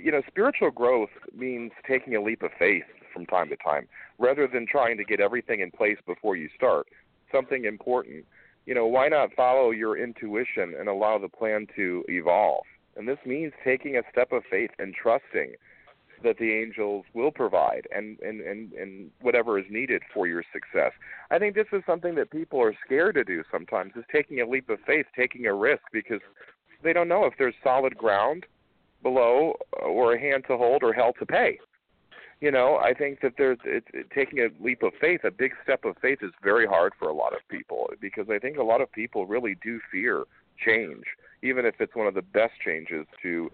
you 0.00 0.12
know, 0.12 0.22
spiritual 0.28 0.70
growth 0.70 1.10
means 1.34 1.72
taking 1.86 2.16
a 2.16 2.22
leap 2.22 2.42
of 2.42 2.50
faith 2.58 2.84
from 3.12 3.26
time 3.26 3.48
to 3.48 3.56
time, 3.56 3.88
rather 4.18 4.46
than 4.46 4.66
trying 4.66 4.96
to 4.96 5.04
get 5.04 5.20
everything 5.20 5.60
in 5.60 5.70
place 5.70 5.98
before 6.06 6.36
you 6.36 6.48
start. 6.54 6.86
Something 7.30 7.64
important. 7.64 8.24
You 8.66 8.74
know, 8.74 8.86
why 8.86 9.08
not 9.08 9.32
follow 9.34 9.70
your 9.70 9.96
intuition 9.96 10.74
and 10.78 10.88
allow 10.88 11.18
the 11.18 11.28
plan 11.28 11.66
to 11.76 12.04
evolve? 12.08 12.64
And 12.96 13.08
this 13.08 13.18
means 13.24 13.52
taking 13.64 13.96
a 13.96 14.02
step 14.10 14.32
of 14.32 14.42
faith 14.50 14.70
and 14.78 14.94
trusting 14.94 15.54
that 16.22 16.38
the 16.38 16.52
angels 16.52 17.04
will 17.14 17.32
provide 17.32 17.86
and, 17.94 18.18
and, 18.20 18.40
and, 18.40 18.72
and 18.74 19.10
whatever 19.20 19.58
is 19.58 19.64
needed 19.68 20.02
for 20.14 20.26
your 20.26 20.44
success. 20.52 20.92
I 21.30 21.38
think 21.38 21.54
this 21.54 21.66
is 21.72 21.82
something 21.86 22.14
that 22.14 22.30
people 22.30 22.60
are 22.60 22.74
scared 22.84 23.16
to 23.16 23.24
do 23.24 23.42
sometimes 23.50 23.92
is 23.96 24.04
taking 24.12 24.40
a 24.40 24.48
leap 24.48 24.68
of 24.68 24.78
faith, 24.86 25.06
taking 25.16 25.46
a 25.46 25.54
risk 25.54 25.82
because 25.92 26.20
they 26.82 26.92
don't 26.92 27.08
know 27.08 27.24
if 27.24 27.34
there's 27.38 27.54
solid 27.62 27.96
ground 27.96 28.46
below 29.02 29.54
or 29.80 30.14
a 30.14 30.20
hand 30.20 30.44
to 30.48 30.56
hold 30.56 30.82
or 30.82 30.92
hell 30.92 31.12
to 31.18 31.26
pay. 31.26 31.58
You 32.42 32.50
know, 32.50 32.80
I 32.82 32.92
think 32.92 33.20
that 33.20 33.34
there's 33.38 33.58
it's 33.64 33.86
it, 33.94 34.08
taking 34.12 34.40
a 34.40 34.48
leap 34.60 34.82
of 34.82 34.92
faith, 35.00 35.20
a 35.22 35.30
big 35.30 35.52
step 35.62 35.84
of 35.84 35.96
faith 36.02 36.18
is 36.22 36.32
very 36.42 36.66
hard 36.66 36.92
for 36.98 37.08
a 37.08 37.14
lot 37.14 37.34
of 37.34 37.38
people 37.48 37.88
because 38.00 38.26
I 38.28 38.40
think 38.40 38.58
a 38.58 38.64
lot 38.64 38.80
of 38.80 38.90
people 38.90 39.26
really 39.26 39.56
do 39.62 39.78
fear 39.92 40.24
change, 40.58 41.04
even 41.44 41.64
if 41.64 41.76
it's 41.78 41.94
one 41.94 42.08
of 42.08 42.14
the 42.14 42.22
best 42.22 42.54
changes 42.64 43.06
to 43.22 43.48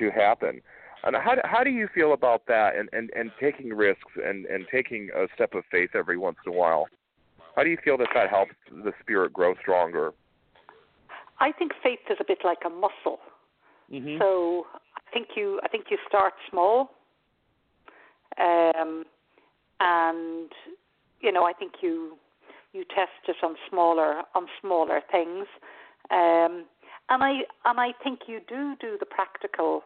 to 0.00 0.10
happen. 0.10 0.60
And 1.04 1.14
how 1.14 1.36
how 1.44 1.62
do 1.62 1.70
you 1.70 1.86
feel 1.94 2.14
about 2.14 2.46
that 2.48 2.74
and 2.74 2.88
and 2.92 3.10
and 3.14 3.30
taking 3.38 3.68
risks 3.68 4.12
and 4.16 4.44
and 4.46 4.66
taking 4.72 5.08
a 5.14 5.28
step 5.36 5.54
of 5.54 5.62
faith 5.70 5.90
every 5.94 6.18
once 6.18 6.38
in 6.44 6.52
a 6.52 6.56
while? 6.56 6.88
How 7.54 7.62
do 7.62 7.70
you 7.70 7.78
feel 7.84 7.96
that 7.98 8.08
that 8.12 8.28
helps 8.28 8.56
the 8.72 8.92
spirit 9.00 9.32
grow 9.32 9.54
stronger? 9.62 10.12
I 11.38 11.52
think 11.52 11.70
faith 11.80 12.00
is 12.10 12.16
a 12.18 12.24
bit 12.26 12.38
like 12.42 12.62
a 12.66 12.70
muscle. 12.70 13.20
Mm-hmm. 13.88 14.18
So 14.18 14.66
I 14.96 15.12
think 15.12 15.28
you 15.36 15.60
I 15.62 15.68
think 15.68 15.84
you 15.92 15.98
start 16.08 16.32
small, 16.50 16.95
um, 18.38 19.04
and 19.80 20.50
you 21.20 21.32
know 21.32 21.44
I 21.44 21.52
think 21.52 21.74
you 21.82 22.16
you 22.72 22.84
test 22.84 23.28
it 23.28 23.36
on 23.42 23.56
smaller 23.68 24.22
on 24.34 24.46
smaller 24.60 25.00
things, 25.10 25.46
um, 26.10 26.66
and 27.08 27.22
I 27.22 27.42
and 27.64 27.80
I 27.80 27.92
think 28.02 28.20
you 28.26 28.40
do 28.46 28.74
do 28.80 28.96
the 28.98 29.06
practical 29.06 29.82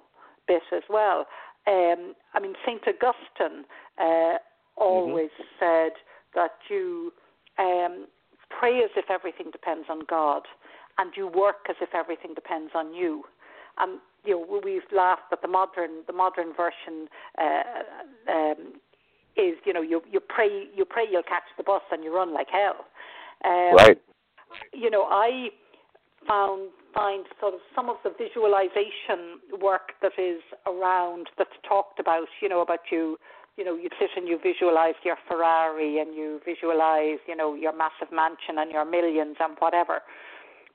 bit 0.46 0.62
as 0.74 0.82
well. 0.88 1.26
Um, 1.66 2.14
I 2.34 2.40
mean 2.40 2.54
Saint 2.64 2.82
Augustine 2.86 3.64
uh, 3.98 4.38
always 4.76 5.30
said 5.58 5.92
that 6.34 6.52
you 6.68 7.12
um, 7.58 8.06
pray 8.48 8.78
as 8.82 8.90
if 8.96 9.10
everything 9.10 9.50
depends 9.50 9.86
on 9.90 10.00
God, 10.08 10.42
and 10.98 11.12
you 11.16 11.26
work 11.26 11.66
as 11.68 11.76
if 11.80 11.90
everything 11.94 12.34
depends 12.34 12.72
on 12.74 12.94
you. 12.94 13.24
And 13.78 14.00
you 14.24 14.34
know 14.34 14.60
we've 14.64 14.82
laughed 14.94 15.30
that 15.30 15.42
the 15.42 15.48
modern 15.48 16.02
the 16.06 16.12
modern 16.12 16.52
version 16.54 17.08
uh, 17.38 18.30
um, 18.30 18.74
is 19.36 19.54
you 19.64 19.72
know 19.72 19.82
you 19.82 20.02
you 20.10 20.20
pray 20.20 20.68
you 20.74 20.84
pray 20.84 21.04
you'll 21.10 21.22
catch 21.22 21.48
the 21.56 21.62
bus 21.62 21.82
and 21.90 22.04
you 22.04 22.14
run 22.14 22.32
like 22.34 22.48
hell. 22.50 22.86
Um, 23.44 23.74
Right. 23.74 24.00
You 24.72 24.90
know 24.90 25.04
I 25.04 25.48
found 26.26 26.70
find 26.94 27.24
sort 27.40 27.54
of 27.54 27.60
some 27.74 27.88
of 27.88 27.96
the 28.02 28.10
visualization 28.10 29.38
work 29.60 29.92
that 30.02 30.12
is 30.18 30.42
around 30.66 31.28
that's 31.38 31.50
talked 31.66 32.00
about. 32.00 32.26
You 32.42 32.48
know 32.48 32.60
about 32.60 32.80
you 32.90 33.16
you 33.60 33.66
know, 33.66 33.76
you 33.76 33.90
sit 33.98 34.08
and 34.16 34.26
you 34.26 34.38
visualize 34.42 34.94
your 35.04 35.16
Ferrari 35.28 35.98
and 35.98 36.14
you 36.14 36.40
visualize, 36.46 37.18
you 37.28 37.36
know, 37.36 37.54
your 37.54 37.76
massive 37.76 38.08
mansion 38.10 38.56
and 38.56 38.70
your 38.70 38.86
millions 38.86 39.36
and 39.38 39.54
whatever, 39.58 40.00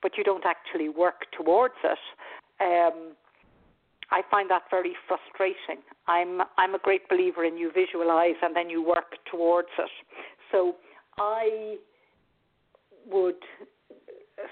but 0.02 0.12
you 0.16 0.22
don't 0.22 0.44
actually 0.46 0.88
work 0.88 1.26
towards 1.36 1.74
it. 1.82 1.98
Um, 2.60 3.16
I 4.10 4.22
find 4.30 4.50
that 4.50 4.62
very 4.70 4.94
frustrating. 5.08 5.82
I'm 6.06 6.42
I'm 6.56 6.74
a 6.74 6.78
great 6.78 7.08
believer 7.08 7.44
in 7.44 7.56
you 7.56 7.72
visualize 7.72 8.36
and 8.42 8.54
then 8.54 8.70
you 8.70 8.82
work 8.82 9.16
towards 9.30 9.68
it. 9.78 9.90
So 10.52 10.76
I 11.18 11.76
would 13.10 13.42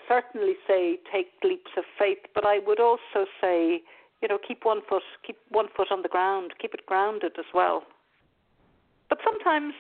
certainly 0.09 0.55
say 0.67 0.99
take 1.13 1.29
leaps 1.43 1.71
of 1.77 1.85
faith, 1.99 2.19
but 2.35 2.45
I 2.47 2.59
would 2.67 2.81
also 2.81 3.27
say, 3.41 3.83
you 4.23 4.29
know, 4.29 4.39
keep 4.47 4.65
one 4.65 4.81
foot 4.89 5.03
keep 5.25 5.37
one 5.51 5.67
foot 5.77 5.89
on 5.91 6.03
the 6.03 6.09
ground, 6.09 6.55
keep 6.61 6.75
it 6.75 6.87
grounded 6.87 7.33
as 7.39 7.47
well. 7.55 7.85
But 9.09 9.19
sometimes 9.23 9.75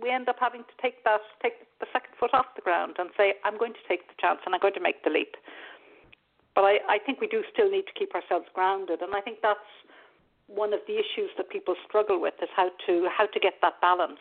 we 0.00 0.10
end 0.10 0.28
up 0.28 0.36
having 0.38 0.62
to 0.62 0.82
take 0.82 1.02
that 1.04 1.20
take 1.42 1.54
the 1.80 1.86
second 1.92 2.12
foot 2.20 2.32
off 2.34 2.46
the 2.54 2.62
ground 2.62 2.96
and 2.98 3.10
say, 3.16 3.34
I'm 3.44 3.58
going 3.58 3.72
to 3.72 3.84
take 3.88 4.06
the 4.08 4.14
chance 4.20 4.40
and 4.44 4.54
I'm 4.54 4.60
going 4.60 4.74
to 4.74 4.80
make 4.80 5.02
the 5.02 5.10
leap. 5.10 5.34
But 6.56 6.64
I, 6.64 6.78
I 6.88 6.98
think 6.98 7.20
we 7.20 7.28
do 7.28 7.44
still 7.52 7.70
need 7.70 7.86
to 7.86 7.92
keep 7.96 8.12
ourselves 8.16 8.46
grounded 8.52 9.02
and 9.02 9.14
I 9.14 9.20
think 9.20 9.38
that's 9.42 9.60
one 10.48 10.72
of 10.72 10.80
the 10.86 10.94
issues 10.94 11.30
that 11.36 11.50
people 11.50 11.74
struggle 11.88 12.20
with 12.20 12.34
is 12.42 12.48
how 12.54 12.70
to 12.86 13.08
how 13.16 13.26
to 13.26 13.40
get 13.40 13.54
that 13.62 13.80
balance. 13.80 14.18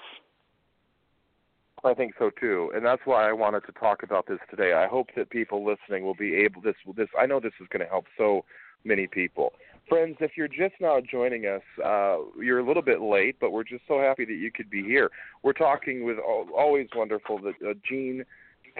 I 1.83 1.93
think 1.93 2.13
so 2.17 2.31
too, 2.31 2.71
and 2.75 2.83
that's 2.83 3.03
why 3.05 3.29
I 3.29 3.33
wanted 3.33 3.61
to 3.67 3.71
talk 3.73 4.01
about 4.01 4.25
this 4.27 4.39
today. 4.49 4.73
I 4.73 4.87
hope 4.87 5.09
that 5.15 5.29
people 5.29 5.63
listening 5.63 6.03
will 6.03 6.15
be 6.15 6.35
able 6.35 6.61
this 6.61 6.75
this 6.95 7.09
I 7.19 7.25
know 7.25 7.39
this 7.39 7.53
is 7.61 7.67
going 7.69 7.85
to 7.85 7.89
help 7.89 8.05
so 8.17 8.43
many 8.83 9.07
people. 9.07 9.53
Friends, 9.87 10.17
if 10.19 10.31
you're 10.35 10.47
just 10.47 10.73
now 10.81 10.99
joining 10.99 11.45
us, 11.45 11.61
uh, 11.83 12.17
you're 12.41 12.57
a 12.57 12.65
little 12.65 12.81
bit 12.81 13.01
late, 13.01 13.35
but 13.39 13.51
we're 13.51 13.63
just 13.63 13.83
so 13.87 13.99
happy 13.99 14.25
that 14.25 14.33
you 14.33 14.51
could 14.51 14.69
be 14.69 14.81
here. 14.81 15.11
We're 15.43 15.53
talking 15.53 16.05
with 16.05 16.17
always 16.17 16.87
wonderful 16.95 17.39
uh, 17.45 17.73
Jean 17.87 18.25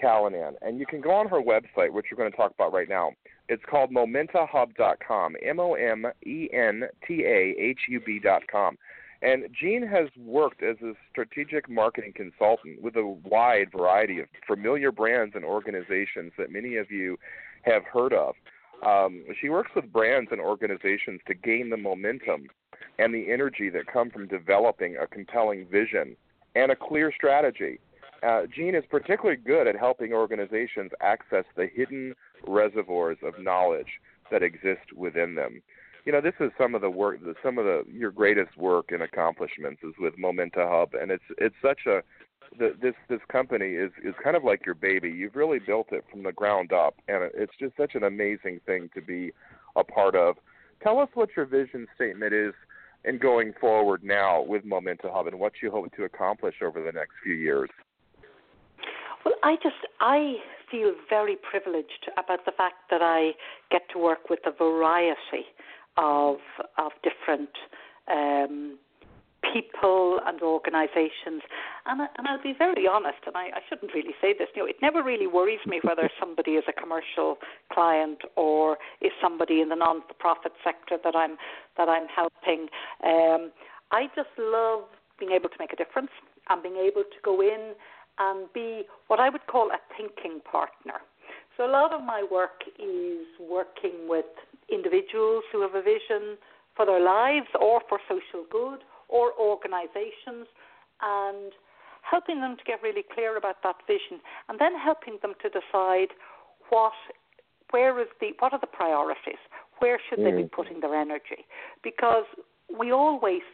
Callanan, 0.02 0.56
and 0.63 0.80
you 0.80 0.88
can 0.88 1.02
go 1.02 1.12
on 1.12 1.28
her 1.28 1.39
website, 1.41 1.91
which 1.91 2.08
we're 2.12 2.18
going 2.18 2.32
to 2.32 2.36
talk 2.36 2.54
about 2.56 2.74
right 2.74 2.89
now. 2.89 3.12
It's 3.48 3.64
called 3.70 3.92
momentahub.com, 3.92 5.36
M 5.44 5.60
O 5.60 5.74
M 5.74 6.08
E 6.26 6.50
N 6.52 6.84
T 7.08 7.24
A 7.26 7.56
H 7.60 7.80
U 7.90 8.00
B.com. 8.00 8.78
And 9.22 9.46
Jean 9.60 9.86
has 9.88 10.10
worked 10.18 10.62
as 10.62 10.78
a 10.82 10.94
strategic 11.10 11.70
marketing 11.70 12.14
consultant 12.16 12.82
with 12.82 12.96
a 12.96 13.06
wide 13.06 13.72
variety 13.72 14.20
of 14.20 14.28
familiar 14.46 14.92
brands 14.92 15.36
and 15.36 15.46
organizations 15.46 16.32
that 16.38 16.52
many 16.52 16.76
of 16.76 16.92
you 16.92 17.18
have 17.64 17.84
heard 17.86 18.14
of. 18.14 18.36
Um, 18.86 19.24
she 19.40 19.50
works 19.50 19.72
with 19.76 19.92
brands 19.92 20.30
and 20.32 20.42
organizations 20.42 21.22
to 21.28 21.34
gain 21.34 21.70
the 21.70 21.78
momentum 21.78 22.48
and 23.00 23.14
the 23.14 23.32
energy 23.32 23.70
that 23.70 23.88
come 23.88 24.10
from 24.10 24.28
developing 24.28 24.98
a 24.98 25.08
compelling 25.08 25.66
vision 25.68 26.16
and 26.56 26.72
a 26.72 26.76
clear 26.76 27.12
strategy. 27.16 27.80
Uh, 28.22 28.44
Jean 28.54 28.76
is 28.76 28.84
particularly 28.90 29.38
good 29.38 29.68
at 29.68 29.76
helping 29.76 30.14
organizations 30.14 30.92
access 31.02 31.46
the 31.56 31.68
hidden 31.74 32.16
reservoirs 32.48 33.18
of 33.24 33.34
knowledge 33.40 34.00
that 34.32 34.44
exist 34.44 34.94
within 34.96 35.36
them. 35.36 35.62
You 36.06 36.12
know, 36.12 36.22
this 36.22 36.34
is 36.40 36.52
some 36.58 36.76
of 36.76 36.82
the 36.82 36.90
work, 36.90 37.20
some 37.44 37.58
of 37.58 37.66
the 37.66 37.84
your 37.92 38.12
greatest 38.12 38.58
work 38.58 38.92
and 38.92 39.02
accomplishments 39.02 39.82
is 39.84 39.94
with 40.00 40.18
Momenta 40.18 40.68
Hub, 40.70 40.94
and 40.94 41.10
it's 41.12 41.24
it's 41.38 41.56
such 41.62 41.88
a 41.88 42.02
the, 42.60 42.76
this 42.80 42.94
this 43.10 43.22
company 43.28 43.72
is 43.74 43.92
is 44.04 44.14
kind 44.24 44.36
of 44.36 44.44
like 44.44 44.66
your 44.66 44.76
baby. 44.76 45.10
You've 45.10 45.36
really 45.36 45.60
built 45.60 45.88
it 45.92 46.06
from 46.12 46.24
the 46.24 46.32
ground 46.32 46.72
up, 46.74 46.96
and 47.08 47.30
it's 47.34 47.54
just 47.60 47.76
such 47.76 47.96
an 47.96 48.04
amazing 48.04 48.62
thing 48.66 48.90
to 48.94 49.02
be 49.02 49.32
a 49.76 49.84
part 49.84 50.16
of. 50.16 50.36
Tell 50.84 51.00
us 51.00 51.10
what 51.16 51.30
your 51.36 51.46
vision 51.46 51.88
statement 51.96 52.34
is 52.34 52.54
in 53.04 53.18
going 53.18 53.54
forward 53.60 54.04
now 54.04 54.42
with 54.42 54.64
Momenta 54.66 55.10
Hub, 55.12 55.28
and 55.28 55.40
what 55.40 55.54
you 55.62 55.72
hope 55.72 55.92
to 55.96 56.04
accomplish 56.04 56.56
over 56.64 56.82
the 56.82 56.92
next 56.92 57.14
few 57.24 57.34
years. 57.34 57.70
Well, 59.24 59.36
I 59.44 59.56
just 59.56 59.76
I 60.00 60.36
feel 60.76 60.94
very 61.10 61.38
privileged 61.38 62.10
about 62.18 62.46
the 62.46 62.52
fact 62.52 62.90
that 62.90 63.02
I 63.02 63.32
get 63.72 63.84
to 63.94 64.00
work 64.00 64.30
with 64.30 64.40
a 64.46 64.52
variety 64.52 65.46
of 65.98 66.38
of 66.78 66.92
different 67.04 67.50
um, 68.12 68.78
people 69.54 70.20
and 70.26 70.42
organisations. 70.42 71.42
And, 71.86 72.02
I, 72.02 72.08
and 72.18 72.28
I'll 72.28 72.42
be 72.42 72.56
very 72.58 72.88
honest, 72.88 73.20
and 73.28 73.38
I, 73.38 73.46
I 73.54 73.62
shouldn't 73.70 73.94
really 73.94 74.16
say 74.20 74.34
this. 74.38 74.48
You 74.56 74.64
know, 74.64 74.68
it 74.68 74.78
never 74.82 75.04
really 75.04 75.28
worries 75.28 75.60
me 75.66 75.80
whether 75.84 76.10
somebody 76.20 76.52
is 76.52 76.64
a 76.68 76.74
commercial 76.74 77.38
client 77.72 78.20
or 78.36 78.78
is 79.02 79.12
somebody 79.22 79.62
in 79.62 79.70
the 79.70 79.76
non-profit 79.76 80.54
sector 80.64 80.98
that 81.04 81.16
I'm 81.16 81.38
that 81.78 81.88
I'm 81.88 82.08
helping. 82.08 82.68
Um, 83.04 83.52
I 83.92 84.08
just 84.16 84.34
love 84.38 84.84
being 85.20 85.32
able 85.32 85.50
to 85.50 85.56
make 85.60 85.72
a 85.72 85.78
difference 85.78 86.12
and 86.50 86.62
being 86.62 86.78
able 86.78 87.04
to 87.04 87.20
go 87.24 87.42
in 87.42 87.74
and 88.19 88.51
be 88.54 88.84
what 89.08 89.19
I 89.19 89.30
would 89.30 89.45
call 89.47 89.69
a 89.71 89.80
thinking 89.97 90.41
partner. 90.49 91.01
So 91.58 91.65
a 91.65 91.71
lot 91.71 91.93
of 91.93 92.01
my 92.04 92.25
work 92.30 92.63
is 92.80 93.25
working 93.39 94.08
with 94.08 94.25
individuals 94.71 95.43
who 95.51 95.62
have 95.62 95.75
a 95.75 95.82
vision 95.82 96.38
for 96.75 96.86
their 96.86 96.99
lives 96.99 97.47
or 97.60 97.82
for 97.88 97.99
social 98.08 98.45
good 98.51 98.80
or 99.08 99.32
organizations 99.39 100.47
and 101.01 101.54
helping 102.01 102.41
them 102.41 102.58
to 102.58 102.63
get 102.65 102.82
really 102.84 103.04
clear 103.13 103.38
about 103.38 103.63
that 103.63 103.75
vision 103.88 104.19
and 104.49 104.60
then 104.60 104.73
helping 104.78 105.17
them 105.21 105.34
to 105.41 105.49
decide 105.49 106.10
what 106.69 106.93
where 107.71 107.99
is 107.99 108.08
the 108.21 108.32
what 108.39 108.54
are 108.54 108.60
the 108.60 108.67
priorities 108.67 109.41
where 109.80 109.99
should 110.10 110.19
mm. 110.19 110.25
they 110.25 110.43
be 110.43 110.47
mm. 110.47 110.51
putting 110.51 110.80
their 110.82 110.95
energy 110.95 111.45
because 111.84 112.25
we 112.78 112.91
all 112.91 113.19
waste 113.19 113.45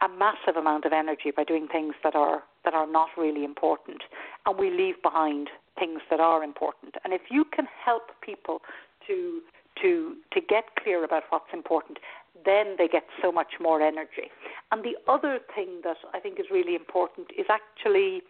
a 0.00 0.08
massive 0.08 0.56
amount 0.56 0.84
of 0.84 0.92
energy 0.92 1.30
by 1.34 1.44
doing 1.44 1.68
things 1.68 1.94
that 2.02 2.14
are 2.14 2.42
that 2.64 2.74
are 2.74 2.86
not 2.86 3.08
really 3.16 3.44
important. 3.44 4.02
And 4.46 4.58
we 4.58 4.70
leave 4.70 5.02
behind 5.02 5.48
things 5.78 6.00
that 6.10 6.20
are 6.20 6.42
important. 6.42 6.96
And 7.04 7.12
if 7.12 7.22
you 7.30 7.44
can 7.44 7.66
help 7.84 8.10
people 8.20 8.60
to 9.06 9.40
to 9.82 10.16
to 10.32 10.40
get 10.40 10.64
clear 10.82 11.04
about 11.04 11.24
what's 11.30 11.52
important 11.52 11.98
then 12.44 12.76
they 12.78 12.88
get 12.88 13.04
so 13.22 13.32
much 13.32 13.54
more 13.60 13.80
energy. 13.80 14.30
And 14.70 14.84
the 14.84 14.96
other 15.10 15.40
thing 15.54 15.80
that 15.84 15.96
I 16.14 16.20
think 16.20 16.38
is 16.38 16.46
really 16.50 16.74
important 16.74 17.28
is 17.36 17.46
actually 17.50 18.22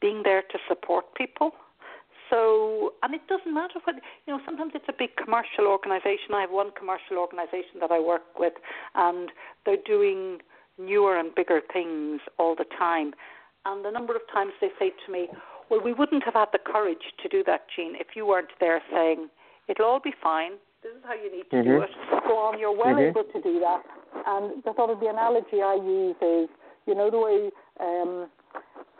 being 0.00 0.22
there 0.24 0.42
to 0.42 0.58
support 0.68 1.14
people. 1.14 1.52
So, 2.30 2.92
and 3.02 3.14
it 3.14 3.26
doesn't 3.26 3.52
matter 3.52 3.80
what, 3.84 3.96
you 4.26 4.34
know, 4.34 4.40
sometimes 4.44 4.72
it's 4.74 4.84
a 4.88 4.92
big 4.92 5.16
commercial 5.16 5.66
organization. 5.66 6.34
I 6.34 6.42
have 6.42 6.50
one 6.50 6.72
commercial 6.78 7.16
organization 7.16 7.80
that 7.80 7.90
I 7.90 7.98
work 7.98 8.38
with, 8.38 8.52
and 8.94 9.30
they're 9.64 9.82
doing 9.86 10.40
newer 10.78 11.18
and 11.18 11.34
bigger 11.34 11.60
things 11.72 12.20
all 12.38 12.54
the 12.54 12.64
time. 12.78 13.12
And 13.66 13.84
the 13.84 13.90
number 13.90 14.14
of 14.14 14.22
times 14.32 14.52
they 14.60 14.70
say 14.78 14.92
to 15.06 15.12
me, 15.12 15.28
Well, 15.70 15.80
we 15.84 15.92
wouldn't 15.92 16.24
have 16.24 16.34
had 16.34 16.48
the 16.52 16.58
courage 16.58 17.12
to 17.22 17.28
do 17.28 17.42
that, 17.44 17.66
Jean, 17.74 17.94
if 17.96 18.08
you 18.14 18.26
weren't 18.26 18.54
there 18.60 18.80
saying, 18.92 19.28
It'll 19.68 19.86
all 19.86 20.00
be 20.00 20.14
fine. 20.22 20.52
This 20.82 20.92
is 20.92 21.02
how 21.04 21.14
you 21.14 21.30
need 21.30 21.50
to 21.50 21.56
mm-hmm. 21.56 21.68
do 21.68 21.82
it. 21.82 21.90
Go 22.24 22.38
on, 22.38 22.58
you're 22.58 22.72
well 22.72 22.94
mm-hmm. 22.94 23.10
able 23.10 23.24
to 23.24 23.40
do 23.42 23.60
that. 23.60 23.82
And 24.26 24.62
the 24.62 24.72
sort 24.76 24.90
of 24.90 25.00
the 25.00 25.08
analogy 25.08 25.60
I 25.60 25.74
use 25.74 26.16
is, 26.22 26.48
you 26.86 26.94
know, 26.94 27.10
the 27.10 27.18
way 27.18 27.50
um, 27.82 28.30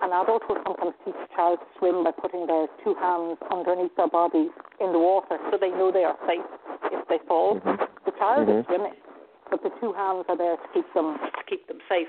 an 0.02 0.10
adult 0.12 0.42
will 0.48 0.58
sometimes 0.66 0.94
teach 1.06 1.14
a 1.14 1.28
child 1.34 1.60
to 1.62 1.66
swim 1.78 2.04
by 2.04 2.10
putting 2.10 2.46
their 2.46 2.66
two 2.84 2.94
hands 3.00 3.38
underneath 3.50 3.94
their 3.96 4.10
bodies 4.10 4.50
in 4.82 4.92
the 4.92 4.98
water 4.98 5.38
so 5.50 5.56
they 5.56 5.70
know 5.70 5.90
they 5.94 6.04
are 6.04 6.18
safe 6.26 6.44
if 6.92 7.06
they 7.08 7.22
fall. 7.26 7.60
Mm-hmm. 7.60 7.80
The 8.04 8.12
child 8.18 8.48
is 8.50 8.66
mm-hmm. 8.66 8.68
swimming 8.68 8.98
but 9.50 9.62
the 9.62 9.70
two 9.80 9.92
hands 9.92 10.24
are 10.28 10.36
there 10.36 10.56
to 10.56 10.68
keep 10.74 10.86
them 10.94 11.18
to 11.18 11.42
keep 11.48 11.66
them 11.68 11.78
safe. 11.88 12.08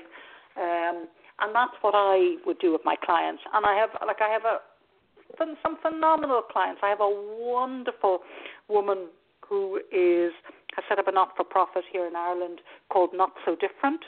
Um, 0.56 1.08
and 1.40 1.54
that's 1.54 1.74
what 1.80 1.94
I 1.96 2.36
would 2.44 2.58
do 2.58 2.72
with 2.72 2.82
my 2.84 2.96
clients. 2.96 3.42
And 3.54 3.64
I 3.64 3.74
have 3.74 3.90
like 4.06 4.20
I 4.20 4.28
have 4.28 4.44
a 4.44 4.58
some 5.62 5.78
phenomenal 5.80 6.42
clients. 6.42 6.80
I 6.82 6.88
have 6.88 7.00
a 7.00 7.10
wonderful 7.38 8.20
woman 8.68 9.08
who 9.46 9.80
is 9.90 10.32
has 10.76 10.84
set 10.88 10.98
up 10.98 11.08
a 11.08 11.12
not 11.12 11.36
for 11.36 11.44
profit 11.44 11.84
here 11.90 12.06
in 12.06 12.14
Ireland 12.14 12.60
called 12.90 13.10
Not 13.12 13.32
So 13.44 13.56
Different. 13.56 14.00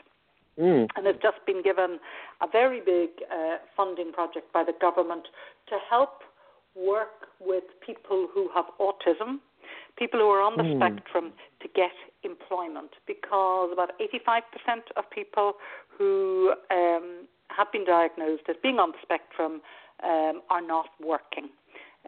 Mm. 0.60 0.86
And 0.96 1.06
has 1.06 1.16
just 1.22 1.38
been 1.46 1.62
given 1.62 1.98
a 2.42 2.46
very 2.46 2.80
big 2.80 3.08
uh, 3.32 3.56
funding 3.74 4.12
project 4.12 4.52
by 4.52 4.62
the 4.62 4.74
government 4.80 5.24
to 5.68 5.76
help 5.88 6.20
work 6.76 7.28
with 7.40 7.64
people 7.84 8.28
who 8.32 8.50
have 8.54 8.66
autism 8.78 9.40
people 9.98 10.20
who 10.20 10.26
are 10.26 10.42
on 10.42 10.56
the 10.56 10.62
mm. 10.62 10.76
spectrum 10.78 11.32
to 11.60 11.68
get 11.74 11.92
employment 12.24 12.90
because 13.06 13.70
about 13.72 13.90
85% 14.00 14.42
of 14.96 15.04
people 15.10 15.54
who 15.88 16.52
um, 16.70 17.26
have 17.48 17.70
been 17.72 17.84
diagnosed 17.84 18.44
as 18.48 18.56
being 18.62 18.78
on 18.78 18.92
the 18.92 18.98
spectrum 19.02 19.60
um, 20.02 20.42
are 20.50 20.62
not 20.62 20.86
working, 21.00 21.48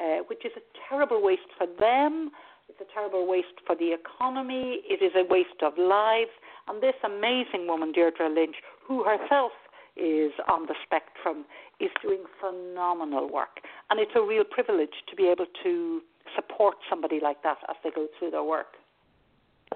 uh, 0.01 0.19
which 0.27 0.45
is 0.45 0.53
a 0.57 0.63
terrible 0.89 1.23
waste 1.23 1.51
for 1.57 1.67
them. 1.79 2.31
It's 2.69 2.81
a 2.81 2.93
terrible 2.93 3.27
waste 3.27 3.61
for 3.67 3.77
the 3.77 3.93
economy. 3.93 4.81
It 4.89 5.05
is 5.05 5.13
a 5.15 5.25
waste 5.31 5.63
of 5.63 5.75
lives. 5.79 6.31
And 6.67 6.83
this 6.83 6.95
amazing 7.05 7.67
woman, 7.69 7.93
Deirdre 7.93 8.29
Lynch, 8.29 8.57
who 8.87 9.05
herself 9.05 9.53
is 9.97 10.33
on 10.49 10.67
the 10.67 10.75
spectrum, 10.83 11.45
is 11.79 11.91
doing 12.03 12.25
phenomenal 12.41 13.31
work. 13.31 13.61
And 13.91 14.01
it's 14.01 14.13
a 14.17 14.23
real 14.23 14.45
privilege 14.45 15.05
to 15.09 15.15
be 15.15 15.29
able 15.29 15.47
to 15.63 16.01
support 16.35 16.77
somebody 16.89 17.21
like 17.23 17.43
that 17.43 17.59
as 17.69 17.77
they 17.83 17.91
go 17.91 18.07
through 18.19 18.31
their 18.31 18.45
work. 18.45 18.75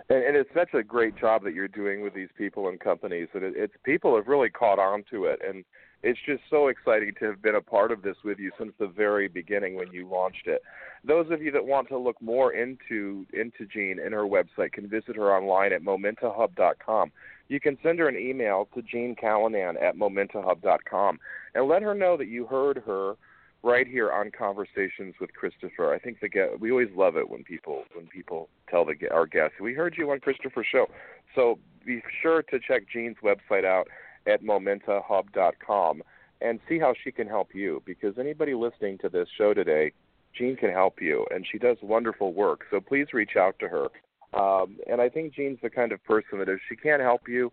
And, 0.08 0.22
and 0.24 0.36
it's 0.36 0.50
such 0.54 0.74
a 0.74 0.82
great 0.82 1.16
job 1.16 1.42
that 1.44 1.54
you're 1.54 1.68
doing 1.68 2.02
with 2.02 2.14
these 2.14 2.28
people 2.36 2.68
and 2.68 2.78
companies, 2.78 3.28
and 3.34 3.42
it, 3.42 3.54
it's 3.56 3.74
people 3.84 4.14
have 4.16 4.28
really 4.28 4.50
caught 4.50 4.78
on 4.78 5.04
to 5.10 5.24
it, 5.24 5.40
and 5.46 5.64
it's 6.02 6.18
just 6.26 6.42
so 6.48 6.68
exciting 6.68 7.12
to 7.18 7.24
have 7.24 7.42
been 7.42 7.56
a 7.56 7.60
part 7.60 7.90
of 7.90 8.02
this 8.02 8.16
with 8.24 8.38
you 8.38 8.52
since 8.58 8.72
the 8.78 8.86
very 8.86 9.26
beginning 9.26 9.74
when 9.74 9.92
you 9.92 10.08
launched 10.08 10.46
it. 10.46 10.62
Those 11.04 11.26
of 11.30 11.42
you 11.42 11.50
that 11.52 11.66
want 11.66 11.88
to 11.88 11.98
look 11.98 12.20
more 12.22 12.52
into 12.52 13.26
into 13.32 13.66
Jean 13.66 13.98
and 13.98 14.14
her 14.14 14.22
website 14.22 14.72
can 14.72 14.88
visit 14.88 15.16
her 15.16 15.36
online 15.36 15.72
at 15.72 15.82
momentahub.com. 15.82 17.10
You 17.48 17.60
can 17.60 17.78
send 17.82 17.98
her 17.98 18.08
an 18.08 18.16
email 18.16 18.68
to 18.74 18.82
Jean 18.82 19.16
Callanan 19.16 19.76
at 19.78 19.96
momentahub.com 19.96 21.18
and 21.54 21.68
let 21.68 21.82
her 21.82 21.94
know 21.94 22.16
that 22.16 22.28
you 22.28 22.46
heard 22.46 22.82
her 22.86 23.16
right 23.62 23.86
here 23.86 24.12
on 24.12 24.30
Conversations 24.30 25.14
with 25.20 25.32
Christopher. 25.34 25.92
I 25.92 25.98
think 25.98 26.20
the 26.20 26.28
get, 26.28 26.60
we 26.60 26.70
always 26.70 26.88
love 26.94 27.16
it 27.16 27.28
when 27.28 27.44
people 27.44 27.84
when 27.94 28.06
people 28.06 28.48
tell 28.70 28.84
the 28.84 28.94
our 29.10 29.26
guests 29.26 29.56
we 29.60 29.74
heard 29.74 29.96
you 29.96 30.10
on 30.10 30.20
Christopher's 30.20 30.66
show. 30.70 30.86
So 31.34 31.58
be 31.84 32.02
sure 32.22 32.42
to 32.42 32.58
check 32.58 32.84
Jean's 32.92 33.16
website 33.22 33.64
out 33.64 33.88
at 34.26 34.42
momentahub.com 34.42 36.02
and 36.40 36.60
see 36.68 36.78
how 36.78 36.94
she 37.02 37.10
can 37.10 37.26
help 37.26 37.54
you 37.54 37.82
because 37.84 38.18
anybody 38.18 38.54
listening 38.54 38.98
to 38.98 39.08
this 39.08 39.28
show 39.36 39.54
today, 39.54 39.92
Jean 40.36 40.56
can 40.56 40.70
help 40.70 41.00
you 41.00 41.26
and 41.30 41.44
she 41.50 41.58
does 41.58 41.76
wonderful 41.82 42.32
work. 42.32 42.62
So 42.70 42.80
please 42.80 43.08
reach 43.12 43.36
out 43.36 43.58
to 43.60 43.68
her. 43.68 43.86
Um, 44.34 44.76
and 44.90 45.00
I 45.00 45.08
think 45.08 45.34
Jean's 45.34 45.58
the 45.62 45.70
kind 45.70 45.90
of 45.90 46.04
person 46.04 46.38
that 46.38 46.48
if 46.48 46.60
she 46.68 46.76
can't 46.76 47.02
help 47.02 47.28
you, 47.28 47.50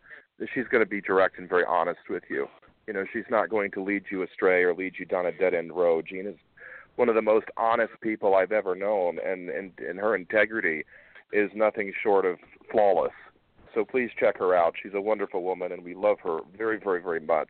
she's 0.54 0.68
going 0.70 0.84
to 0.84 0.90
be 0.90 1.02
direct 1.02 1.40
and 1.40 1.48
very 1.48 1.64
honest 1.66 2.02
with 2.10 2.24
you. 2.30 2.48
You 2.88 2.94
know, 2.94 3.06
she's 3.12 3.26
not 3.30 3.50
going 3.50 3.72
to 3.72 3.84
lead 3.84 4.04
you 4.12 4.24
astray 4.24 4.64
or 4.64 4.74
lead 4.74 4.94
you 5.00 5.06
down 5.06 5.26
a 5.26 5.32
dead 5.32 5.54
end 5.54 5.76
road. 5.76 6.06
Jean 6.10 6.28
is 6.28 6.36
one 6.96 7.10
of 7.10 7.16
the 7.16 7.22
most 7.22 7.48
honest 7.58 7.94
people 8.02 8.36
I've 8.36 8.52
ever 8.52 8.76
known, 8.76 9.18
and 9.26 9.50
and, 9.50 9.72
and 9.80 10.00
her 10.00 10.16
integrity 10.16 10.84
is 11.34 11.50
nothing 11.56 11.92
short 12.04 12.26
of 12.26 12.38
flawless. 12.72 13.12
So 13.74 13.84
please 13.84 14.10
check 14.18 14.38
her 14.38 14.56
out. 14.56 14.76
She's 14.82 14.94
a 14.94 15.02
wonderful 15.02 15.44
woman, 15.44 15.72
and 15.72 15.84
we 15.84 15.94
love 15.94 16.18
her 16.24 16.40
very, 16.58 16.80
very, 16.80 17.02
very 17.02 17.20
much. 17.20 17.50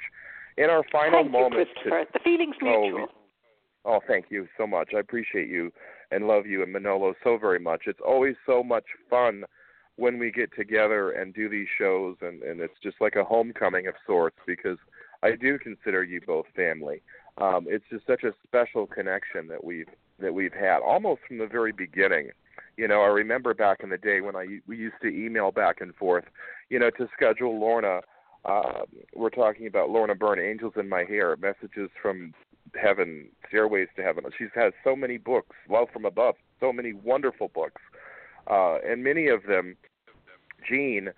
In 0.58 0.70
our 0.70 0.84
final 0.92 1.22
Thank 1.22 1.32
moments, 1.32 1.72
you, 1.84 1.92
Christopher. 1.92 2.12
the 2.14 2.20
feeling's 2.24 2.56
oh, 2.64 2.82
mutual. 2.82 3.08
Oh, 3.86 3.94
oh, 3.94 4.00
thank 4.08 4.26
you 4.30 4.48
so 4.58 4.66
much. 4.66 4.90
I 4.96 5.00
appreciate 5.00 5.50
you 5.50 5.72
and 6.12 6.28
love 6.28 6.46
you 6.48 6.64
and 6.64 6.72
Manolo 6.72 7.14
so 7.24 7.38
very 7.38 7.60
much. 7.60 7.84
It's 7.86 8.00
always 8.06 8.36
so 8.46 8.64
much 8.64 8.86
fun 9.10 9.44
when 9.98 10.18
we 10.18 10.32
get 10.32 10.54
together 10.56 11.12
and 11.12 11.34
do 11.34 11.48
these 11.48 11.68
shows, 11.78 12.16
and 12.22 12.42
and 12.44 12.60
it's 12.60 12.80
just 12.82 12.98
like 13.00 13.16
a 13.16 13.24
homecoming 13.24 13.88
of 13.88 13.94
sorts 14.06 14.38
because 14.46 14.78
I 15.26 15.36
do 15.36 15.58
consider 15.58 16.04
you 16.04 16.22
both 16.22 16.46
family. 16.56 17.02
Um, 17.38 17.66
it's 17.68 17.86
just 17.90 18.06
such 18.06 18.24
a 18.24 18.32
special 18.46 18.86
connection 18.86 19.48
that 19.48 19.64
we've 19.64 19.90
that 20.20 20.34
we've 20.34 20.54
had 20.54 20.80
almost 20.80 21.22
from 21.28 21.40
the 21.40 21.48
very 21.48 21.72
beginning. 21.72 22.30
You 22.78 22.88
know, 22.88 23.02
I 23.02 23.08
remember 23.08 23.54
back 23.54 23.80
in 23.84 23.90
the 23.90 23.98
day 23.98 24.22
when 24.22 24.36
I 24.36 24.60
we 24.68 24.78
used 24.78 24.96
to 25.02 25.08
email 25.08 25.52
back 25.52 25.82
and 25.82 25.96
forth, 25.96 26.26
you 26.70 26.80
know, 26.80 26.92
to 26.92 27.10
schedule 27.14 27.60
Lorna. 27.60 28.02
Uh, 28.46 28.84
we're 29.16 29.32
talking 29.32 29.66
about 29.66 29.90
Lorna 29.90 30.14
Byrne, 30.14 30.40
Angels 30.40 30.74
in 30.78 30.88
My 30.88 31.04
Hair, 31.04 31.38
Messages 31.38 31.90
from 32.00 32.34
Heaven, 32.80 33.28
Stairways 33.48 33.88
to 33.96 34.04
Heaven. 34.04 34.24
She's 34.38 34.50
has 34.54 34.74
so 34.84 34.96
many 34.96 35.18
books, 35.18 35.56
Love 35.68 35.88
from 35.92 36.06
Above, 36.06 36.36
so 36.60 36.72
many 36.72 36.94
wonderful 36.94 37.50
books, 37.54 37.82
uh, 38.48 38.78
and 38.88 39.04
many 39.04 39.28
of 39.28 39.44
them, 39.48 39.76
Jean 40.70 41.10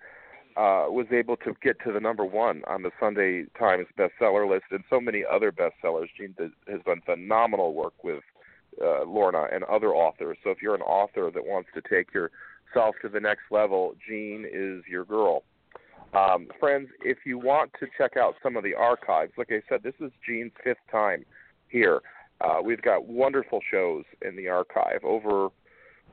uh, 0.58 0.90
was 0.90 1.06
able 1.12 1.36
to 1.36 1.54
get 1.62 1.76
to 1.84 1.92
the 1.92 2.00
number 2.00 2.24
one 2.24 2.62
on 2.66 2.82
the 2.82 2.90
Sunday 2.98 3.44
Times 3.56 3.86
bestseller 3.96 4.50
list 4.50 4.64
and 4.72 4.82
so 4.90 5.00
many 5.00 5.22
other 5.24 5.52
bestsellers. 5.52 6.08
Does, 6.36 6.50
has 6.66 6.80
done 6.84 7.00
phenomenal 7.06 7.74
work 7.74 8.02
with 8.02 8.24
uh, 8.82 9.04
Lorna 9.04 9.46
and 9.52 9.62
other 9.64 9.94
authors. 9.94 10.36
So 10.42 10.50
if 10.50 10.60
you're 10.60 10.74
an 10.74 10.82
author 10.82 11.30
that 11.32 11.46
wants 11.46 11.68
to 11.74 11.82
take 11.88 12.12
yourself 12.12 12.96
to 13.02 13.08
the 13.08 13.20
next 13.20 13.42
level, 13.52 13.94
Jean 14.08 14.44
is 14.52 14.82
your 14.90 15.04
girl. 15.04 15.44
Um, 16.12 16.48
friends, 16.58 16.88
if 17.02 17.18
you 17.24 17.38
want 17.38 17.70
to 17.78 17.86
check 17.96 18.16
out 18.16 18.34
some 18.42 18.56
of 18.56 18.64
the 18.64 18.74
archives, 18.74 19.32
like 19.36 19.52
I 19.52 19.62
said, 19.68 19.82
this 19.84 19.94
is 20.00 20.10
Jean's 20.26 20.52
fifth 20.64 20.78
time 20.90 21.24
here. 21.68 22.00
Uh, 22.40 22.56
we've 22.64 22.82
got 22.82 23.06
wonderful 23.06 23.60
shows 23.70 24.04
in 24.22 24.34
the 24.34 24.48
archive, 24.48 25.04
over 25.04 25.50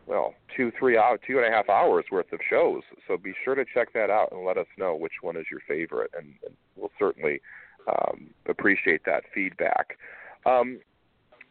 well, 0.07 0.33
two, 0.55 0.71
three 0.77 0.97
hours, 0.97 1.19
two 1.25 1.37
and 1.37 1.45
a 1.45 1.55
half 1.55 1.69
hours 1.69 2.05
worth 2.11 2.31
of 2.31 2.39
shows. 2.47 2.83
So 3.07 3.17
be 3.17 3.33
sure 3.43 3.55
to 3.55 3.65
check 3.65 3.93
that 3.93 4.09
out 4.09 4.31
and 4.31 4.45
let 4.45 4.57
us 4.57 4.67
know 4.77 4.95
which 4.95 5.13
one 5.21 5.35
is 5.35 5.45
your 5.49 5.61
favorite, 5.67 6.11
and, 6.17 6.33
and 6.45 6.55
we'll 6.75 6.91
certainly 6.99 7.41
um, 7.87 8.29
appreciate 8.47 9.01
that 9.05 9.23
feedback. 9.33 9.97
Um, 10.45 10.79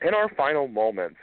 in 0.02 0.14
our 0.14 0.28
final 0.28 0.68
moments, 0.68 1.18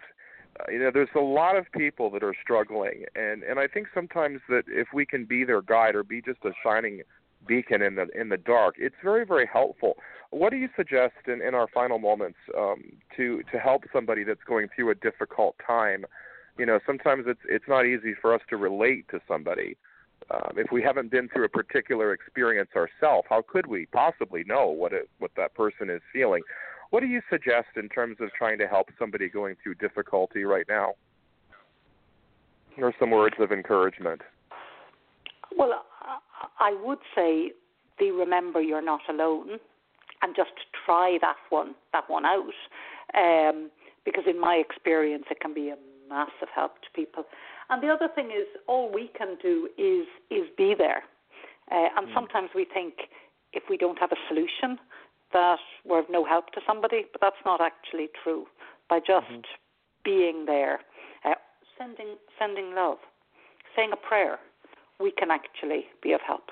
uh, 0.59 0.71
you 0.71 0.79
know, 0.79 0.91
there's 0.93 1.09
a 1.15 1.19
lot 1.19 1.55
of 1.55 1.65
people 1.71 2.09
that 2.11 2.23
are 2.23 2.35
struggling, 2.41 3.05
and 3.15 3.43
and 3.43 3.59
I 3.59 3.67
think 3.67 3.87
sometimes 3.93 4.41
that 4.49 4.63
if 4.67 4.87
we 4.93 5.05
can 5.05 5.25
be 5.25 5.43
their 5.45 5.61
guide 5.61 5.95
or 5.95 6.03
be 6.03 6.21
just 6.21 6.39
a 6.43 6.51
shining 6.63 7.01
beacon 7.47 7.81
in 7.81 7.95
the 7.95 8.07
in 8.19 8.29
the 8.29 8.37
dark, 8.37 8.75
it's 8.77 8.95
very 9.01 9.25
very 9.25 9.49
helpful. 9.51 9.95
What 10.31 10.51
do 10.51 10.57
you 10.57 10.69
suggest 10.75 11.13
in, 11.27 11.41
in 11.41 11.55
our 11.55 11.67
final 11.73 11.99
moments 11.99 12.37
um, 12.57 12.83
to 13.15 13.41
to 13.51 13.59
help 13.59 13.83
somebody 13.93 14.23
that's 14.23 14.43
going 14.45 14.67
through 14.75 14.91
a 14.91 14.95
difficult 14.95 15.55
time? 15.65 16.05
You 16.57 16.65
know 16.65 16.79
sometimes 16.85 17.25
it's 17.27 17.41
it's 17.47 17.65
not 17.67 17.85
easy 17.85 18.13
for 18.21 18.33
us 18.33 18.41
to 18.49 18.57
relate 18.57 19.07
to 19.09 19.19
somebody. 19.27 19.77
Um, 20.29 20.53
if 20.57 20.71
we 20.71 20.81
haven't 20.81 21.11
been 21.11 21.27
through 21.29 21.45
a 21.45 21.49
particular 21.49 22.13
experience 22.13 22.69
ourselves 22.75 23.27
how 23.29 23.43
could 23.47 23.65
we 23.67 23.87
possibly 23.87 24.43
know 24.45 24.67
what 24.67 24.93
it 24.93 25.09
what 25.19 25.31
that 25.37 25.53
person 25.55 25.89
is 25.89 26.01
feeling? 26.13 26.43
What 26.91 26.99
do 26.99 27.07
you 27.07 27.21
suggest 27.29 27.69
in 27.77 27.89
terms 27.89 28.17
of 28.19 28.29
trying 28.37 28.57
to 28.59 28.67
help 28.67 28.89
somebody 28.99 29.29
going 29.29 29.55
through 29.63 29.75
difficulty 29.75 30.43
right 30.43 30.65
now? 30.67 30.93
Or 32.77 32.93
some 32.99 33.11
words 33.11 33.35
of 33.39 33.51
encouragement? 33.51 34.21
Well 35.55 35.85
i 36.59 36.75
would 36.83 36.99
say 37.15 37.51
the 37.99 38.11
remember 38.11 38.61
you're 38.61 38.81
not 38.81 39.01
alone 39.09 39.59
and 40.21 40.35
just 40.35 40.51
try 40.85 41.17
that 41.21 41.37
one 41.49 41.75
that 41.93 42.09
one 42.09 42.25
out. 42.25 42.53
Um, 43.13 43.69
because 44.05 44.23
in 44.27 44.39
my 44.39 44.55
experience 44.55 45.25
it 45.29 45.39
can 45.39 45.53
be 45.53 45.69
a 45.69 45.75
massive 46.11 46.49
help 46.53 46.73
to 46.81 46.89
people. 46.93 47.23
And 47.69 47.81
the 47.81 47.87
other 47.87 48.09
thing 48.13 48.27
is, 48.27 48.47
all 48.67 48.91
we 48.93 49.09
can 49.17 49.37
do 49.41 49.69
is 49.77 50.05
is 50.29 50.47
be 50.57 50.75
there. 50.77 51.03
Uh, 51.71 51.87
and 51.95 52.07
mm. 52.07 52.13
sometimes 52.13 52.49
we 52.53 52.65
think 52.65 52.93
if 53.53 53.63
we 53.69 53.77
don't 53.77 53.97
have 53.97 54.11
a 54.11 54.21
solution, 54.27 54.77
that 55.33 55.59
we're 55.85 55.99
of 55.99 56.09
no 56.09 56.25
help 56.25 56.51
to 56.51 56.61
somebody, 56.67 57.05
but 57.11 57.21
that's 57.21 57.43
not 57.45 57.61
actually 57.61 58.09
true. 58.23 58.45
By 58.89 58.99
just 58.99 59.27
mm-hmm. 59.27 59.41
being 60.03 60.45
there, 60.45 60.79
uh, 61.23 61.35
sending 61.77 62.17
sending 62.37 62.75
love, 62.75 62.97
saying 63.75 63.91
a 63.93 64.07
prayer, 64.07 64.37
we 64.99 65.11
can 65.11 65.31
actually 65.31 65.85
be 66.03 66.11
of 66.11 66.21
help. 66.25 66.49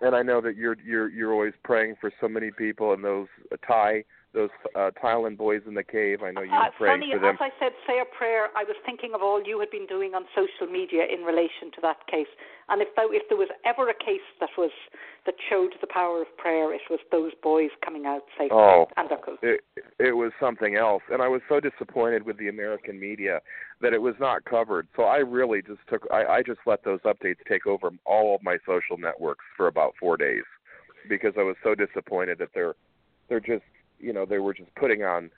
And 0.00 0.14
I 0.14 0.22
know 0.22 0.40
that 0.42 0.56
you're 0.56 0.76
you're 0.84 1.08
you're 1.08 1.32
always 1.32 1.54
praying 1.64 1.96
for 2.00 2.12
so 2.20 2.28
many 2.28 2.50
people, 2.50 2.92
and 2.92 3.02
those 3.02 3.28
uh, 3.50 3.56
Thai 3.66 4.04
those 4.36 4.50
uh, 4.76 4.90
Thailand 5.02 5.38
boys 5.38 5.62
in 5.66 5.72
the 5.72 5.82
cave. 5.82 6.22
I 6.22 6.30
know 6.30 6.42
you 6.42 6.52
uh, 6.52 6.68
praying 6.76 7.00
funny, 7.00 7.12
for 7.14 7.18
them. 7.18 7.34
As 7.34 7.40
I 7.40 7.50
said, 7.58 7.72
say 7.88 7.98
a 7.98 8.04
prayer. 8.04 8.48
I 8.54 8.64
was 8.64 8.76
thinking 8.84 9.14
of 9.14 9.22
all 9.22 9.42
you 9.42 9.58
had 9.58 9.70
been 9.70 9.86
doing 9.86 10.12
on 10.14 10.24
social 10.36 10.70
media 10.70 11.08
in 11.08 11.24
relation 11.24 11.72
to 11.74 11.80
that 11.80 12.06
case. 12.06 12.28
And 12.68 12.82
if 12.82 12.88
there, 12.94 13.12
if 13.12 13.22
there 13.28 13.38
was 13.38 13.48
ever 13.64 13.88
a 13.88 13.94
case 13.94 14.26
that 14.40 14.50
was 14.58 14.70
that 15.24 15.34
showed 15.48 15.72
the 15.80 15.86
power 15.86 16.20
of 16.20 16.28
prayer, 16.36 16.72
it 16.74 16.82
was 16.90 17.00
those 17.10 17.32
boys 17.42 17.70
coming 17.82 18.04
out 18.04 18.22
safe 18.38 18.52
oh, 18.52 18.86
and 18.96 19.08
coach. 19.08 19.38
It, 19.42 19.64
it 19.98 20.12
was 20.12 20.32
something 20.38 20.76
else, 20.76 21.02
and 21.10 21.22
I 21.22 21.28
was 21.28 21.40
so 21.48 21.58
disappointed 21.58 22.24
with 22.24 22.36
the 22.36 22.48
American 22.48 23.00
media 23.00 23.40
that 23.80 23.94
it 23.94 24.02
was 24.02 24.14
not 24.20 24.44
covered. 24.44 24.86
So 24.96 25.04
I 25.04 25.18
really 25.18 25.62
just 25.62 25.80
took 25.88 26.06
I, 26.12 26.24
I 26.24 26.42
just 26.42 26.60
let 26.66 26.84
those 26.84 27.00
updates 27.00 27.40
take 27.48 27.66
over 27.66 27.90
all 28.04 28.34
of 28.34 28.42
my 28.42 28.58
social 28.66 28.98
networks 28.98 29.44
for 29.56 29.68
about 29.68 29.94
four 29.98 30.18
days 30.18 30.44
because 31.08 31.32
I 31.38 31.42
was 31.42 31.56
so 31.64 31.74
disappointed 31.74 32.38
that 32.38 32.50
they're 32.52 32.74
they're 33.28 33.40
just 33.40 33.64
you 33.98 34.12
know 34.12 34.24
they 34.26 34.38
were 34.38 34.54
just 34.54 34.74
putting 34.74 35.02
on 35.02 35.30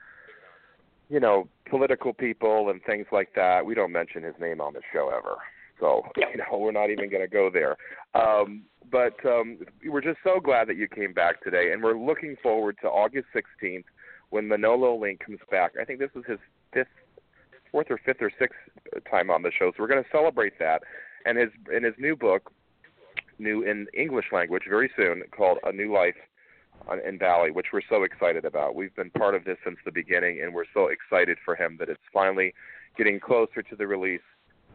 you 1.08 1.20
know 1.20 1.48
political 1.68 2.12
people 2.12 2.70
and 2.70 2.82
things 2.84 3.06
like 3.12 3.30
that. 3.34 3.64
We 3.64 3.74
don't 3.74 3.92
mention 3.92 4.22
his 4.22 4.34
name 4.40 4.60
on 4.60 4.74
the 4.74 4.80
show 4.92 5.10
ever, 5.16 5.36
so 5.80 6.02
you 6.16 6.36
know 6.38 6.58
we're 6.58 6.72
not 6.72 6.90
even 6.90 7.10
going 7.10 7.22
to 7.22 7.28
go 7.28 7.50
there. 7.52 7.76
Um, 8.14 8.62
but 8.90 9.14
um, 9.26 9.58
we're 9.86 10.00
just 10.00 10.18
so 10.24 10.40
glad 10.40 10.68
that 10.68 10.76
you 10.76 10.88
came 10.88 11.12
back 11.12 11.42
today, 11.42 11.72
and 11.72 11.82
we're 11.82 11.98
looking 11.98 12.36
forward 12.42 12.76
to 12.82 12.88
August 12.88 13.26
16th 13.34 13.84
when 14.30 14.48
Manolo 14.48 14.98
Link 14.98 15.20
comes 15.24 15.40
back. 15.50 15.72
I 15.80 15.84
think 15.84 15.98
this 15.98 16.10
is 16.14 16.24
his 16.26 16.38
fifth, 16.72 16.88
fourth 17.70 17.88
or 17.90 17.98
fifth 18.04 18.22
or 18.22 18.30
sixth 18.38 18.58
time 19.10 19.30
on 19.30 19.42
the 19.42 19.50
show, 19.58 19.70
so 19.70 19.76
we're 19.82 19.88
going 19.88 20.02
to 20.02 20.10
celebrate 20.10 20.58
that. 20.58 20.82
And 21.26 21.36
his 21.36 21.50
in 21.74 21.84
his 21.84 21.94
new 21.98 22.16
book, 22.16 22.50
new 23.38 23.62
in 23.62 23.86
English 23.92 24.26
language, 24.32 24.62
very 24.68 24.90
soon 24.96 25.22
called 25.36 25.58
A 25.64 25.72
New 25.72 25.92
Life 25.92 26.14
in 27.06 27.18
Bali, 27.18 27.50
which 27.50 27.66
we're 27.72 27.82
so 27.88 28.02
excited 28.02 28.44
about. 28.44 28.74
We've 28.74 28.94
been 28.94 29.10
part 29.10 29.34
of 29.34 29.44
this 29.44 29.58
since 29.64 29.76
the 29.84 29.92
beginning, 29.92 30.40
and 30.42 30.54
we're 30.54 30.64
so 30.72 30.88
excited 30.88 31.38
for 31.44 31.54
him 31.54 31.76
that 31.78 31.88
it's 31.88 32.00
finally 32.12 32.54
getting 32.96 33.20
closer 33.20 33.62
to 33.62 33.76
the 33.76 33.86
release 33.86 34.20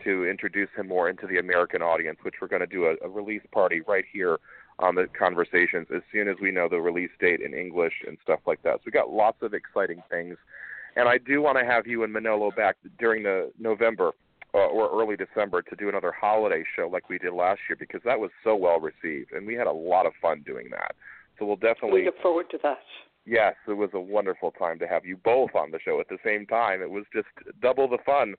to 0.03 0.25
introduce 0.25 0.69
him 0.75 0.87
more 0.87 1.09
into 1.09 1.27
the 1.27 1.37
American 1.37 1.81
audience, 1.81 2.19
which 2.23 2.35
we're 2.41 2.47
going 2.47 2.61
to 2.61 2.67
do 2.67 2.85
a, 2.85 2.95
a 3.05 3.09
release 3.09 3.41
party 3.51 3.81
right 3.87 4.05
here 4.11 4.39
on 4.79 4.95
the 4.95 5.07
conversations 5.17 5.87
as 5.95 6.01
soon 6.11 6.27
as 6.27 6.35
we 6.41 6.51
know 6.51 6.67
the 6.67 6.79
release 6.79 7.11
date 7.19 7.41
in 7.41 7.53
English 7.53 7.93
and 8.07 8.17
stuff 8.23 8.39
like 8.45 8.61
that. 8.63 8.75
So 8.75 8.81
we 8.85 8.91
got 8.91 9.11
lots 9.11 9.37
of 9.41 9.53
exciting 9.53 10.01
things. 10.09 10.37
And 10.95 11.07
I 11.07 11.17
do 11.17 11.41
want 11.41 11.57
to 11.57 11.65
have 11.65 11.87
you 11.87 12.03
and 12.03 12.13
Manolo 12.13 12.51
back 12.51 12.77
during 12.99 13.23
the 13.23 13.51
November 13.59 14.11
uh, 14.53 14.67
or 14.67 14.89
early 14.89 15.15
December 15.15 15.61
to 15.63 15.75
do 15.75 15.89
another 15.89 16.11
holiday 16.11 16.63
show 16.75 16.87
like 16.87 17.09
we 17.09 17.17
did 17.17 17.33
last 17.33 17.59
year 17.67 17.75
because 17.79 18.01
that 18.05 18.19
was 18.19 18.29
so 18.43 18.55
well 18.55 18.79
received 18.79 19.31
and 19.31 19.47
we 19.47 19.55
had 19.55 19.67
a 19.67 19.71
lot 19.71 20.05
of 20.05 20.13
fun 20.21 20.43
doing 20.45 20.67
that. 20.71 20.95
So 21.39 21.45
we'll 21.45 21.55
definitely 21.55 22.01
we 22.01 22.05
look 22.05 22.21
forward 22.21 22.49
to 22.51 22.59
that. 22.63 22.83
Yes, 23.25 23.55
it 23.67 23.73
was 23.73 23.89
a 23.93 23.99
wonderful 23.99 24.51
time 24.51 24.79
to 24.79 24.87
have 24.87 25.05
you 25.05 25.17
both 25.17 25.55
on 25.55 25.71
the 25.71 25.79
show 25.83 25.99
at 25.99 26.09
the 26.09 26.17
same 26.25 26.45
time. 26.45 26.81
It 26.81 26.91
was 26.91 27.05
just 27.13 27.27
double 27.61 27.87
the 27.87 27.99
fun. 28.05 28.35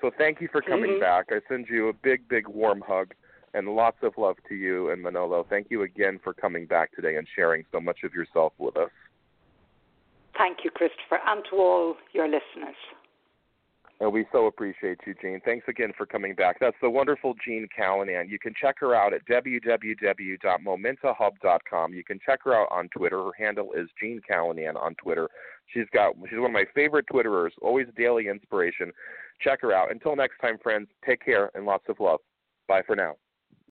So 0.00 0.10
thank 0.16 0.40
you 0.40 0.48
for 0.50 0.62
coming 0.62 0.92
mm-hmm. 0.92 1.00
back. 1.00 1.26
I 1.30 1.40
send 1.48 1.66
you 1.68 1.88
a 1.88 1.92
big, 1.92 2.28
big 2.28 2.46
warm 2.46 2.82
hug 2.86 3.14
and 3.54 3.68
lots 3.68 3.96
of 4.02 4.12
love 4.16 4.36
to 4.48 4.54
you 4.54 4.90
and 4.90 5.02
Manolo. 5.02 5.44
Thank 5.48 5.68
you 5.70 5.82
again 5.82 6.20
for 6.22 6.32
coming 6.32 6.66
back 6.66 6.94
today 6.94 7.16
and 7.16 7.26
sharing 7.34 7.64
so 7.72 7.80
much 7.80 7.98
of 8.04 8.14
yourself 8.14 8.52
with 8.58 8.76
us. 8.76 8.90
Thank 10.36 10.58
you, 10.62 10.70
Christopher, 10.70 11.18
and 11.26 11.42
to 11.50 11.56
all 11.56 11.96
your 12.12 12.26
listeners. 12.26 12.76
And 14.00 14.12
we 14.12 14.26
so 14.30 14.46
appreciate 14.46 15.00
you, 15.06 15.14
Jean. 15.20 15.40
Thanks 15.44 15.66
again 15.66 15.92
for 15.96 16.06
coming 16.06 16.36
back. 16.36 16.60
That's 16.60 16.76
the 16.80 16.88
wonderful 16.88 17.34
Jean 17.44 17.66
Callanan. 17.74 18.28
You 18.28 18.38
can 18.38 18.54
check 18.54 18.76
her 18.78 18.94
out 18.94 19.12
at 19.12 19.26
www.momentahub.com. 19.26 21.94
You 21.94 22.04
can 22.04 22.20
check 22.24 22.44
her 22.44 22.54
out 22.54 22.68
on 22.70 22.88
Twitter. 22.90 23.24
Her 23.24 23.32
handle 23.36 23.72
is 23.72 23.88
Jean 24.00 24.20
Callanan 24.26 24.76
on 24.76 24.94
Twitter. 24.94 25.28
She's 25.66 25.88
got 25.92 26.14
she's 26.30 26.38
one 26.38 26.50
of 26.50 26.52
my 26.52 26.66
favorite 26.74 27.06
Twitterers, 27.12 27.50
always 27.60 27.88
daily 27.96 28.28
inspiration. 28.28 28.92
Check 29.40 29.62
her 29.62 29.72
out. 29.72 29.90
Until 29.90 30.14
next 30.14 30.38
time, 30.40 30.58
friends, 30.62 30.86
take 31.04 31.24
care 31.24 31.50
and 31.54 31.66
lots 31.66 31.88
of 31.88 31.98
love. 31.98 32.20
Bye 32.68 32.82
for 32.86 32.94
now. 32.94 33.16